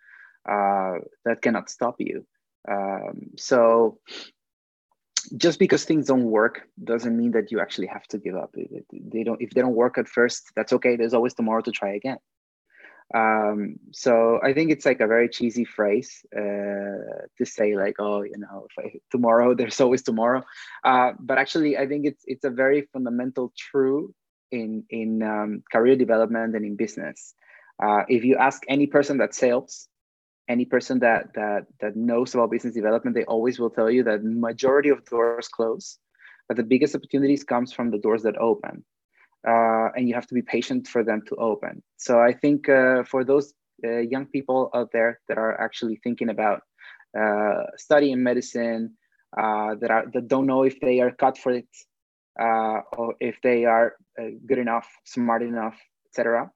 uh, 0.49 0.93
that 1.23 1.41
cannot 1.41 1.69
stop 1.69 1.95
you. 1.99 2.25
Um, 2.69 3.31
so 3.37 3.99
just 5.35 5.59
because 5.59 5.85
things 5.85 6.07
don't 6.07 6.23
work 6.23 6.61
doesn't 6.83 7.15
mean 7.15 7.31
that 7.31 7.51
you 7.51 7.59
actually 7.59 7.87
have 7.87 8.07
to 8.07 8.17
give 8.17 8.35
up. 8.35 8.55
They 8.91 9.23
don't 9.23 9.41
if 9.41 9.51
they 9.51 9.61
don't 9.61 9.75
work 9.75 9.97
at 9.97 10.07
first, 10.07 10.51
that's 10.55 10.73
okay. 10.73 10.95
There's 10.95 11.13
always 11.13 11.35
tomorrow 11.35 11.61
to 11.61 11.71
try 11.71 11.93
again. 11.93 12.17
Um, 13.15 13.77
so 13.93 14.39
I 14.43 14.53
think 14.53 14.71
it's 14.71 14.85
like 14.85 14.99
a 14.99 15.07
very 15.07 15.29
cheesy 15.29 15.63
phrase 15.63 16.25
uh, 16.35 17.23
to 17.37 17.45
say 17.45 17.75
like, 17.75 17.95
oh, 17.99 18.23
you 18.23 18.37
know, 18.37 18.67
I, 18.79 18.99
tomorrow 19.11 19.53
there's 19.57 19.79
always 19.79 20.01
tomorrow. 20.01 20.43
Uh, 20.83 21.11
but 21.19 21.37
actually, 21.37 21.77
I 21.77 21.87
think 21.87 22.05
it's 22.05 22.23
it's 22.25 22.43
a 22.43 22.49
very 22.49 22.87
fundamental 22.93 23.53
truth 23.57 24.11
in 24.51 24.83
in 24.89 25.23
um, 25.23 25.63
career 25.71 25.95
development 25.95 26.55
and 26.55 26.65
in 26.65 26.75
business. 26.75 27.33
Uh, 27.81 28.03
if 28.07 28.25
you 28.25 28.35
ask 28.37 28.63
any 28.67 28.87
person 28.87 29.19
that 29.19 29.35
sales, 29.35 29.87
any 30.49 30.65
person 30.65 30.99
that 30.99 31.33
that 31.35 31.67
that 31.79 31.95
knows 31.95 32.33
about 32.33 32.51
business 32.51 32.73
development, 32.73 33.15
they 33.15 33.25
always 33.25 33.57
will 33.57 33.69
tell 33.69 33.89
you 33.89 34.03
that 34.03 34.23
majority 34.23 34.89
of 34.89 35.05
doors 35.05 35.47
close, 35.47 35.97
but 36.49 36.57
the 36.57 36.63
biggest 36.63 36.93
opportunities 36.93 37.43
comes 37.43 37.71
from 37.71 37.91
the 37.91 37.99
doors 37.99 38.23
that 38.23 38.37
open 38.37 38.83
uh, 39.47 39.89
and 39.95 40.07
you 40.09 40.13
have 40.13 40.27
to 40.27 40.33
be 40.33 40.41
patient 40.41 40.87
for 40.87 41.03
them 41.03 41.21
to 41.27 41.35
open. 41.37 41.81
So 41.95 42.19
I 42.19 42.33
think 42.33 42.67
uh, 42.67 43.03
for 43.03 43.23
those 43.23 43.53
uh, 43.85 43.99
young 43.99 44.25
people 44.25 44.69
out 44.75 44.89
there 44.91 45.19
that 45.29 45.37
are 45.37 45.59
actually 45.59 45.99
thinking 46.03 46.29
about 46.29 46.61
uh, 47.17 47.63
studying 47.77 48.21
medicine, 48.21 48.97
uh, 49.37 49.75
that 49.79 49.91
are 49.91 50.05
that 50.13 50.27
don't 50.27 50.47
know 50.47 50.63
if 50.63 50.79
they 50.79 50.99
are 50.99 51.11
cut 51.11 51.37
for 51.37 51.51
it, 51.51 51.67
uh, 52.39 52.81
or 52.97 53.15
if 53.19 53.35
they 53.41 53.65
are 53.65 53.95
good 54.45 54.57
enough, 54.57 54.87
smart 55.05 55.43
enough, 55.43 55.77
etc. 56.07 56.49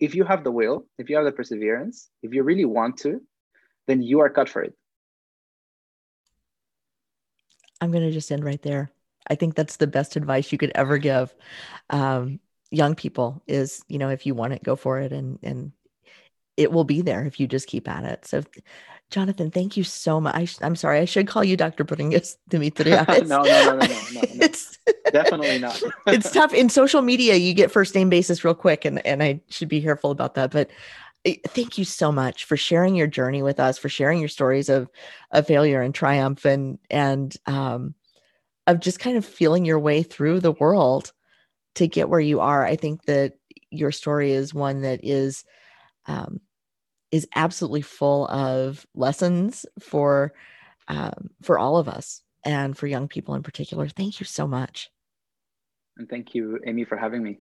if 0.00 0.14
you 0.14 0.24
have 0.24 0.44
the 0.44 0.50
will, 0.50 0.86
if 0.98 1.08
you 1.08 1.16
have 1.16 1.24
the 1.24 1.32
perseverance, 1.32 2.08
if 2.22 2.34
you 2.34 2.42
really 2.42 2.64
want 2.64 2.96
to, 2.98 3.20
then 3.86 4.02
you 4.02 4.20
are 4.20 4.30
cut 4.30 4.48
for 4.48 4.62
it. 4.62 4.74
I'm 7.80 7.90
going 7.90 8.04
to 8.04 8.12
just 8.12 8.30
end 8.32 8.44
right 8.44 8.60
there. 8.60 8.90
I 9.30 9.36
think 9.36 9.54
that's 9.54 9.76
the 9.76 9.86
best 9.86 10.16
advice 10.16 10.52
you 10.52 10.58
could 10.58 10.72
ever 10.74 10.98
give 10.98 11.34
um, 11.88 12.40
young 12.70 12.94
people 12.94 13.42
is, 13.46 13.84
you 13.88 13.98
know, 13.98 14.10
if 14.10 14.26
you 14.26 14.34
want 14.34 14.52
it, 14.52 14.62
go 14.62 14.76
for 14.76 15.00
it. 15.00 15.12
And, 15.12 15.38
and 15.42 15.72
it 16.56 16.72
will 16.72 16.84
be 16.84 17.00
there 17.00 17.24
if 17.24 17.40
you 17.40 17.46
just 17.46 17.68
keep 17.68 17.88
at 17.88 18.04
it. 18.04 18.26
So 18.26 18.42
Jonathan, 19.10 19.50
thank 19.50 19.76
you 19.76 19.84
so 19.84 20.20
much. 20.20 20.34
I, 20.62 20.66
am 20.66 20.76
sorry, 20.76 21.00
I 21.00 21.04
should 21.04 21.26
call 21.26 21.42
you 21.42 21.56
Dr. 21.56 21.84
Bringas 21.84 22.36
Dimitriades. 22.48 23.26
no, 23.28 23.42
no, 23.42 23.64
no, 23.64 23.72
no, 23.72 23.78
no, 23.78 23.86
no, 23.86 24.20
no. 24.20 24.20
It's 24.44 24.78
definitely 25.12 25.58
not. 25.58 25.82
it's 26.06 26.30
tough 26.30 26.54
in 26.54 26.68
social 26.68 27.02
media. 27.02 27.34
You 27.34 27.52
get 27.54 27.72
first 27.72 27.94
name 27.94 28.08
basis 28.08 28.44
real 28.44 28.54
quick, 28.54 28.84
and 28.84 29.04
and 29.04 29.20
I 29.22 29.40
should 29.48 29.68
be 29.68 29.82
careful 29.82 30.12
about 30.12 30.34
that. 30.34 30.52
But 30.52 30.70
eh, 31.24 31.36
thank 31.48 31.76
you 31.76 31.84
so 31.84 32.12
much 32.12 32.44
for 32.44 32.56
sharing 32.56 32.94
your 32.94 33.08
journey 33.08 33.42
with 33.42 33.58
us, 33.58 33.78
for 33.78 33.88
sharing 33.88 34.20
your 34.20 34.28
stories 34.28 34.68
of 34.68 34.88
of 35.32 35.44
failure 35.44 35.82
and 35.82 35.92
triumph, 35.92 36.44
and 36.44 36.78
and 36.88 37.36
um, 37.46 37.94
of 38.70 38.80
just 38.80 39.00
kind 39.00 39.16
of 39.16 39.24
feeling 39.24 39.64
your 39.64 39.78
way 39.78 40.02
through 40.02 40.40
the 40.40 40.52
world 40.52 41.12
to 41.74 41.86
get 41.86 42.08
where 42.08 42.20
you 42.20 42.40
are. 42.40 42.64
I 42.64 42.76
think 42.76 43.04
that 43.04 43.34
your 43.70 43.92
story 43.92 44.32
is 44.32 44.54
one 44.54 44.82
that 44.82 45.00
is. 45.02 45.44
Um, 46.06 46.40
is 47.10 47.26
absolutely 47.34 47.82
full 47.82 48.28
of 48.28 48.86
lessons 48.94 49.66
for 49.80 50.32
um, 50.88 51.30
for 51.42 51.58
all 51.58 51.76
of 51.76 51.88
us 51.88 52.22
and 52.44 52.76
for 52.76 52.86
young 52.86 53.08
people 53.08 53.34
in 53.34 53.42
particular. 53.42 53.88
Thank 53.88 54.20
you 54.20 54.26
so 54.26 54.46
much. 54.46 54.90
And 55.96 56.08
thank 56.08 56.34
you, 56.34 56.58
Amy, 56.66 56.84
for 56.84 56.96
having 56.96 57.22
me. 57.22 57.38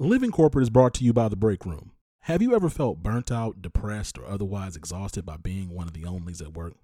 Living 0.00 0.30
Corporate 0.30 0.62
is 0.64 0.70
brought 0.70 0.94
to 0.94 1.04
you 1.04 1.12
by 1.12 1.28
The 1.28 1.36
Break 1.36 1.64
Room. 1.64 1.92
Have 2.22 2.42
you 2.42 2.54
ever 2.54 2.68
felt 2.68 3.02
burnt 3.02 3.30
out, 3.30 3.62
depressed, 3.62 4.18
or 4.18 4.26
otherwise 4.26 4.76
exhausted 4.76 5.24
by 5.24 5.36
being 5.36 5.68
one 5.68 5.86
of 5.86 5.92
the 5.92 6.02
onlys 6.02 6.42
at 6.42 6.54
work? 6.54 6.74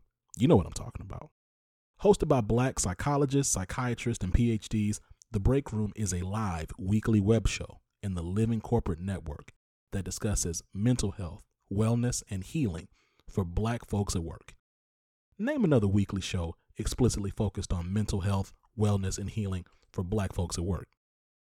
You 0.40 0.48
know 0.48 0.56
what 0.56 0.66
I'm 0.66 0.72
talking 0.72 1.04
about. 1.04 1.28
Hosted 2.02 2.28
by 2.28 2.40
black 2.40 2.80
psychologists, 2.80 3.52
psychiatrists, 3.52 4.24
and 4.24 4.32
PhDs, 4.32 4.98
The 5.30 5.38
Break 5.38 5.70
Room 5.70 5.92
is 5.94 6.14
a 6.14 6.22
live 6.22 6.70
weekly 6.78 7.20
web 7.20 7.46
show 7.46 7.80
in 8.02 8.14
the 8.14 8.22
Living 8.22 8.62
Corporate 8.62 9.00
Network 9.00 9.52
that 9.92 10.06
discusses 10.06 10.62
mental 10.72 11.10
health, 11.10 11.44
wellness, 11.70 12.22
and 12.30 12.42
healing 12.42 12.88
for 13.28 13.44
black 13.44 13.84
folks 13.84 14.16
at 14.16 14.22
work. 14.22 14.54
Name 15.38 15.62
another 15.62 15.86
weekly 15.86 16.22
show 16.22 16.56
explicitly 16.78 17.30
focused 17.30 17.70
on 17.70 17.92
mental 17.92 18.22
health, 18.22 18.54
wellness, 18.78 19.18
and 19.18 19.28
healing 19.28 19.66
for 19.92 20.02
black 20.02 20.32
folks 20.32 20.56
at 20.56 20.64
work. 20.64 20.88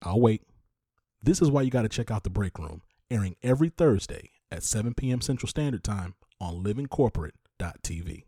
I'll 0.04 0.22
wait. 0.22 0.44
This 1.20 1.42
is 1.42 1.50
why 1.50 1.64
you 1.64 1.72
got 1.72 1.82
to 1.82 1.90
check 1.90 2.12
out 2.12 2.24
The 2.24 2.30
Break 2.30 2.60
Room, 2.60 2.84
airing 3.10 3.38
every 3.42 3.70
Thursday 3.70 4.30
at 4.52 4.62
7 4.62 4.94
p.m. 4.94 5.22
Central 5.22 5.50
Standard 5.50 5.84
Time 5.84 6.14
on 6.40 6.64
livingcorporate.tv. 6.64 8.26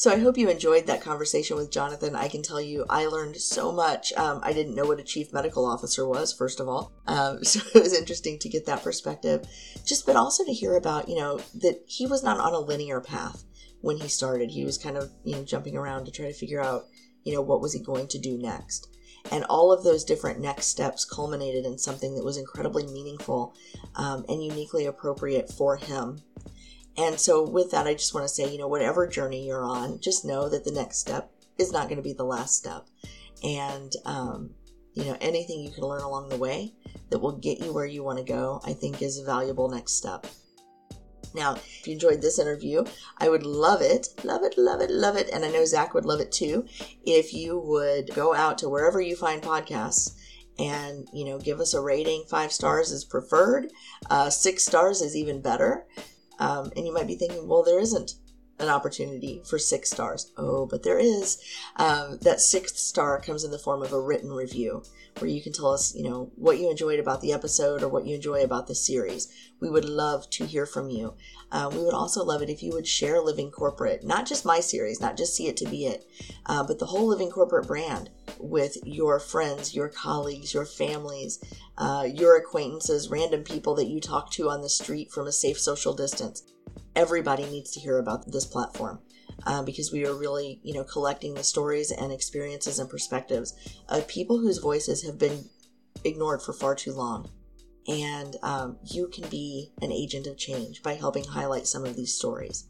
So 0.00 0.10
I 0.10 0.18
hope 0.18 0.38
you 0.38 0.48
enjoyed 0.48 0.86
that 0.86 1.02
conversation 1.02 1.58
with 1.58 1.70
Jonathan. 1.70 2.16
I 2.16 2.28
can 2.28 2.40
tell 2.40 2.58
you, 2.58 2.86
I 2.88 3.04
learned 3.04 3.36
so 3.36 3.70
much. 3.70 4.14
Um, 4.14 4.40
I 4.42 4.54
didn't 4.54 4.74
know 4.74 4.86
what 4.86 4.98
a 4.98 5.02
chief 5.02 5.30
medical 5.30 5.66
officer 5.66 6.08
was, 6.08 6.32
first 6.32 6.58
of 6.58 6.70
all. 6.70 6.94
Um, 7.06 7.44
so 7.44 7.60
it 7.74 7.82
was 7.82 7.92
interesting 7.92 8.38
to 8.38 8.48
get 8.48 8.64
that 8.64 8.82
perspective. 8.82 9.46
Just, 9.84 10.06
but 10.06 10.16
also 10.16 10.42
to 10.42 10.54
hear 10.54 10.74
about, 10.74 11.10
you 11.10 11.16
know, 11.16 11.42
that 11.56 11.84
he 11.86 12.06
was 12.06 12.22
not 12.22 12.40
on 12.40 12.54
a 12.54 12.58
linear 12.58 13.02
path 13.02 13.44
when 13.82 13.98
he 13.98 14.08
started. 14.08 14.52
He 14.52 14.64
was 14.64 14.78
kind 14.78 14.96
of, 14.96 15.10
you 15.22 15.36
know, 15.36 15.44
jumping 15.44 15.76
around 15.76 16.06
to 16.06 16.10
try 16.10 16.28
to 16.28 16.32
figure 16.32 16.62
out, 16.62 16.86
you 17.24 17.34
know, 17.34 17.42
what 17.42 17.60
was 17.60 17.74
he 17.74 17.82
going 17.82 18.08
to 18.08 18.18
do 18.18 18.38
next. 18.38 18.88
And 19.30 19.44
all 19.50 19.70
of 19.70 19.84
those 19.84 20.02
different 20.02 20.40
next 20.40 20.68
steps 20.68 21.04
culminated 21.04 21.66
in 21.66 21.76
something 21.76 22.14
that 22.14 22.24
was 22.24 22.38
incredibly 22.38 22.86
meaningful 22.86 23.54
um, 23.96 24.24
and 24.30 24.42
uniquely 24.42 24.86
appropriate 24.86 25.52
for 25.52 25.76
him 25.76 26.22
and 26.96 27.18
so, 27.18 27.48
with 27.48 27.70
that, 27.70 27.86
I 27.86 27.94
just 27.94 28.14
want 28.14 28.24
to 28.24 28.34
say, 28.34 28.50
you 28.50 28.58
know, 28.58 28.68
whatever 28.68 29.06
journey 29.06 29.46
you're 29.46 29.64
on, 29.64 30.00
just 30.00 30.24
know 30.24 30.48
that 30.48 30.64
the 30.64 30.72
next 30.72 30.98
step 30.98 31.30
is 31.58 31.72
not 31.72 31.88
going 31.88 31.96
to 31.96 32.02
be 32.02 32.12
the 32.12 32.24
last 32.24 32.56
step. 32.56 32.86
And, 33.42 33.92
um, 34.04 34.50
you 34.94 35.04
know, 35.04 35.16
anything 35.20 35.60
you 35.60 35.70
can 35.70 35.84
learn 35.84 36.02
along 36.02 36.28
the 36.28 36.36
way 36.36 36.74
that 37.10 37.18
will 37.18 37.38
get 37.38 37.60
you 37.60 37.72
where 37.72 37.86
you 37.86 38.02
want 38.02 38.18
to 38.18 38.24
go, 38.24 38.60
I 38.64 38.72
think 38.72 39.00
is 39.00 39.18
a 39.18 39.24
valuable 39.24 39.68
next 39.68 39.92
step. 39.92 40.26
Now, 41.32 41.54
if 41.54 41.86
you 41.86 41.92
enjoyed 41.92 42.20
this 42.20 42.40
interview, 42.40 42.84
I 43.18 43.28
would 43.28 43.44
love 43.44 43.82
it, 43.82 44.08
love 44.24 44.42
it, 44.42 44.58
love 44.58 44.80
it, 44.80 44.90
love 44.90 45.16
it. 45.16 45.30
And 45.32 45.44
I 45.44 45.50
know 45.50 45.64
Zach 45.64 45.94
would 45.94 46.04
love 46.04 46.20
it 46.20 46.32
too. 46.32 46.66
If 47.04 47.32
you 47.32 47.60
would 47.60 48.12
go 48.14 48.34
out 48.34 48.58
to 48.58 48.68
wherever 48.68 49.00
you 49.00 49.14
find 49.14 49.40
podcasts 49.40 50.16
and, 50.58 51.08
you 51.12 51.24
know, 51.24 51.38
give 51.38 51.60
us 51.60 51.72
a 51.72 51.80
rating. 51.80 52.24
Five 52.28 52.52
stars 52.52 52.90
is 52.90 53.04
preferred, 53.04 53.70
uh, 54.10 54.28
six 54.28 54.66
stars 54.66 55.00
is 55.00 55.16
even 55.16 55.40
better. 55.40 55.86
Um, 56.40 56.72
and 56.76 56.86
you 56.86 56.92
might 56.92 57.06
be 57.06 57.14
thinking, 57.14 57.46
well, 57.46 57.62
there 57.62 57.78
isn't 57.78 58.14
an 58.60 58.68
opportunity 58.68 59.42
for 59.44 59.58
six 59.58 59.90
stars. 59.90 60.30
Oh, 60.36 60.66
but 60.66 60.82
there 60.82 60.98
is. 60.98 61.42
Um, 61.76 62.18
that 62.22 62.40
sixth 62.40 62.76
star 62.76 63.20
comes 63.20 63.42
in 63.42 63.50
the 63.50 63.58
form 63.58 63.82
of 63.82 63.92
a 63.92 64.00
written 64.00 64.30
review 64.30 64.82
where 65.18 65.30
you 65.30 65.42
can 65.42 65.52
tell 65.52 65.72
us, 65.72 65.94
you 65.94 66.04
know, 66.04 66.30
what 66.36 66.58
you 66.58 66.70
enjoyed 66.70 67.00
about 67.00 67.20
the 67.20 67.32
episode 67.32 67.82
or 67.82 67.88
what 67.88 68.06
you 68.06 68.14
enjoy 68.14 68.42
about 68.42 68.66
the 68.66 68.74
series. 68.74 69.28
We 69.58 69.68
would 69.68 69.84
love 69.84 70.28
to 70.30 70.46
hear 70.46 70.66
from 70.66 70.90
you. 70.90 71.14
Uh, 71.50 71.68
we 71.72 71.82
would 71.82 71.94
also 71.94 72.24
love 72.24 72.42
it 72.42 72.48
if 72.48 72.62
you 72.62 72.72
would 72.72 72.86
share 72.86 73.20
Living 73.20 73.50
Corporate, 73.50 74.04
not 74.04 74.26
just 74.26 74.44
my 74.44 74.60
series, 74.60 75.00
not 75.00 75.16
just 75.16 75.34
See 75.34 75.48
It 75.48 75.56
to 75.58 75.68
Be 75.68 75.86
It, 75.86 76.06
uh, 76.46 76.62
but 76.62 76.78
the 76.78 76.86
whole 76.86 77.08
Living 77.08 77.30
Corporate 77.30 77.66
brand 77.66 78.10
with 78.38 78.78
your 78.84 79.18
friends, 79.18 79.74
your 79.74 79.88
colleagues, 79.88 80.54
your 80.54 80.64
families, 80.64 81.42
uh, 81.76 82.06
your 82.08 82.36
acquaintances, 82.36 83.10
random 83.10 83.42
people 83.42 83.74
that 83.74 83.88
you 83.88 84.00
talk 84.00 84.30
to 84.32 84.48
on 84.48 84.62
the 84.62 84.68
street 84.68 85.10
from 85.10 85.26
a 85.26 85.32
safe 85.32 85.58
social 85.58 85.92
distance. 85.92 86.42
Everybody 86.96 87.44
needs 87.44 87.70
to 87.72 87.80
hear 87.80 87.98
about 87.98 88.30
this 88.30 88.46
platform. 88.46 89.00
Uh, 89.46 89.62
because 89.62 89.90
we 89.90 90.04
are 90.04 90.14
really, 90.14 90.60
you 90.62 90.74
know, 90.74 90.84
collecting 90.84 91.32
the 91.32 91.42
stories 91.42 91.90
and 91.90 92.12
experiences 92.12 92.78
and 92.78 92.90
perspectives 92.90 93.54
of 93.88 94.06
people 94.06 94.38
whose 94.38 94.58
voices 94.58 95.02
have 95.02 95.18
been 95.18 95.48
ignored 96.04 96.42
for 96.42 96.52
far 96.52 96.74
too 96.74 96.92
long. 96.92 97.30
And 97.88 98.36
um, 98.42 98.76
you 98.84 99.08
can 99.08 99.26
be 99.28 99.72
an 99.80 99.90
agent 99.92 100.26
of 100.26 100.36
change 100.36 100.82
by 100.82 100.94
helping 100.94 101.24
highlight 101.24 101.66
some 101.66 101.86
of 101.86 101.96
these 101.96 102.14
stories. 102.14 102.66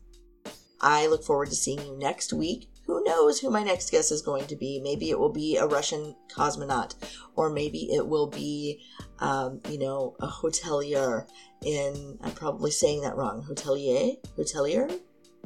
I 0.80 1.08
look 1.08 1.24
forward 1.24 1.48
to 1.48 1.56
seeing 1.56 1.84
you 1.84 1.98
next 1.98 2.32
week. 2.32 2.69
Who 2.90 3.04
knows 3.04 3.38
who 3.38 3.50
my 3.50 3.62
next 3.62 3.92
guest 3.92 4.10
is 4.10 4.20
going 4.20 4.48
to 4.48 4.56
be? 4.56 4.80
Maybe 4.82 5.10
it 5.10 5.18
will 5.18 5.32
be 5.32 5.56
a 5.56 5.64
Russian 5.64 6.16
cosmonaut, 6.28 6.96
or 7.36 7.48
maybe 7.48 7.92
it 7.94 8.04
will 8.04 8.26
be, 8.26 8.82
um, 9.20 9.60
you 9.68 9.78
know, 9.78 10.16
a 10.18 10.26
hotelier 10.26 11.28
in, 11.64 12.18
I'm 12.20 12.32
probably 12.32 12.72
saying 12.72 13.02
that 13.02 13.16
wrong, 13.16 13.46
hotelier? 13.48 14.16
Hotelier? 14.36 14.98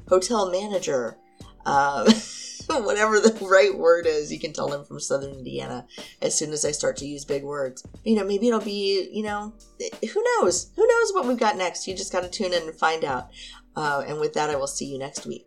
Hotel 0.08 0.50
manager. 0.50 1.18
Uh, 1.66 2.04
whatever 2.66 3.20
the 3.20 3.36
right 3.42 3.76
word 3.76 4.06
is, 4.06 4.32
you 4.32 4.40
can 4.40 4.54
tell 4.54 4.72
I'm 4.72 4.86
from 4.86 4.98
Southern 4.98 5.34
Indiana 5.34 5.86
as 6.22 6.34
soon 6.34 6.50
as 6.50 6.64
I 6.64 6.70
start 6.70 6.96
to 6.98 7.06
use 7.06 7.26
big 7.26 7.44
words. 7.44 7.86
You 8.04 8.16
know, 8.16 8.24
maybe 8.24 8.48
it'll 8.48 8.60
be, 8.60 9.10
you 9.12 9.22
know, 9.22 9.52
who 9.78 10.24
knows? 10.40 10.70
Who 10.76 10.86
knows 10.86 11.12
what 11.12 11.26
we've 11.26 11.38
got 11.38 11.58
next? 11.58 11.86
You 11.86 11.94
just 11.94 12.10
got 12.10 12.22
to 12.22 12.30
tune 12.30 12.54
in 12.54 12.62
and 12.62 12.74
find 12.74 13.04
out. 13.04 13.28
Uh, 13.76 14.02
and 14.08 14.18
with 14.18 14.32
that, 14.32 14.48
I 14.48 14.56
will 14.56 14.66
see 14.66 14.86
you 14.86 14.98
next 14.98 15.26
week. 15.26 15.46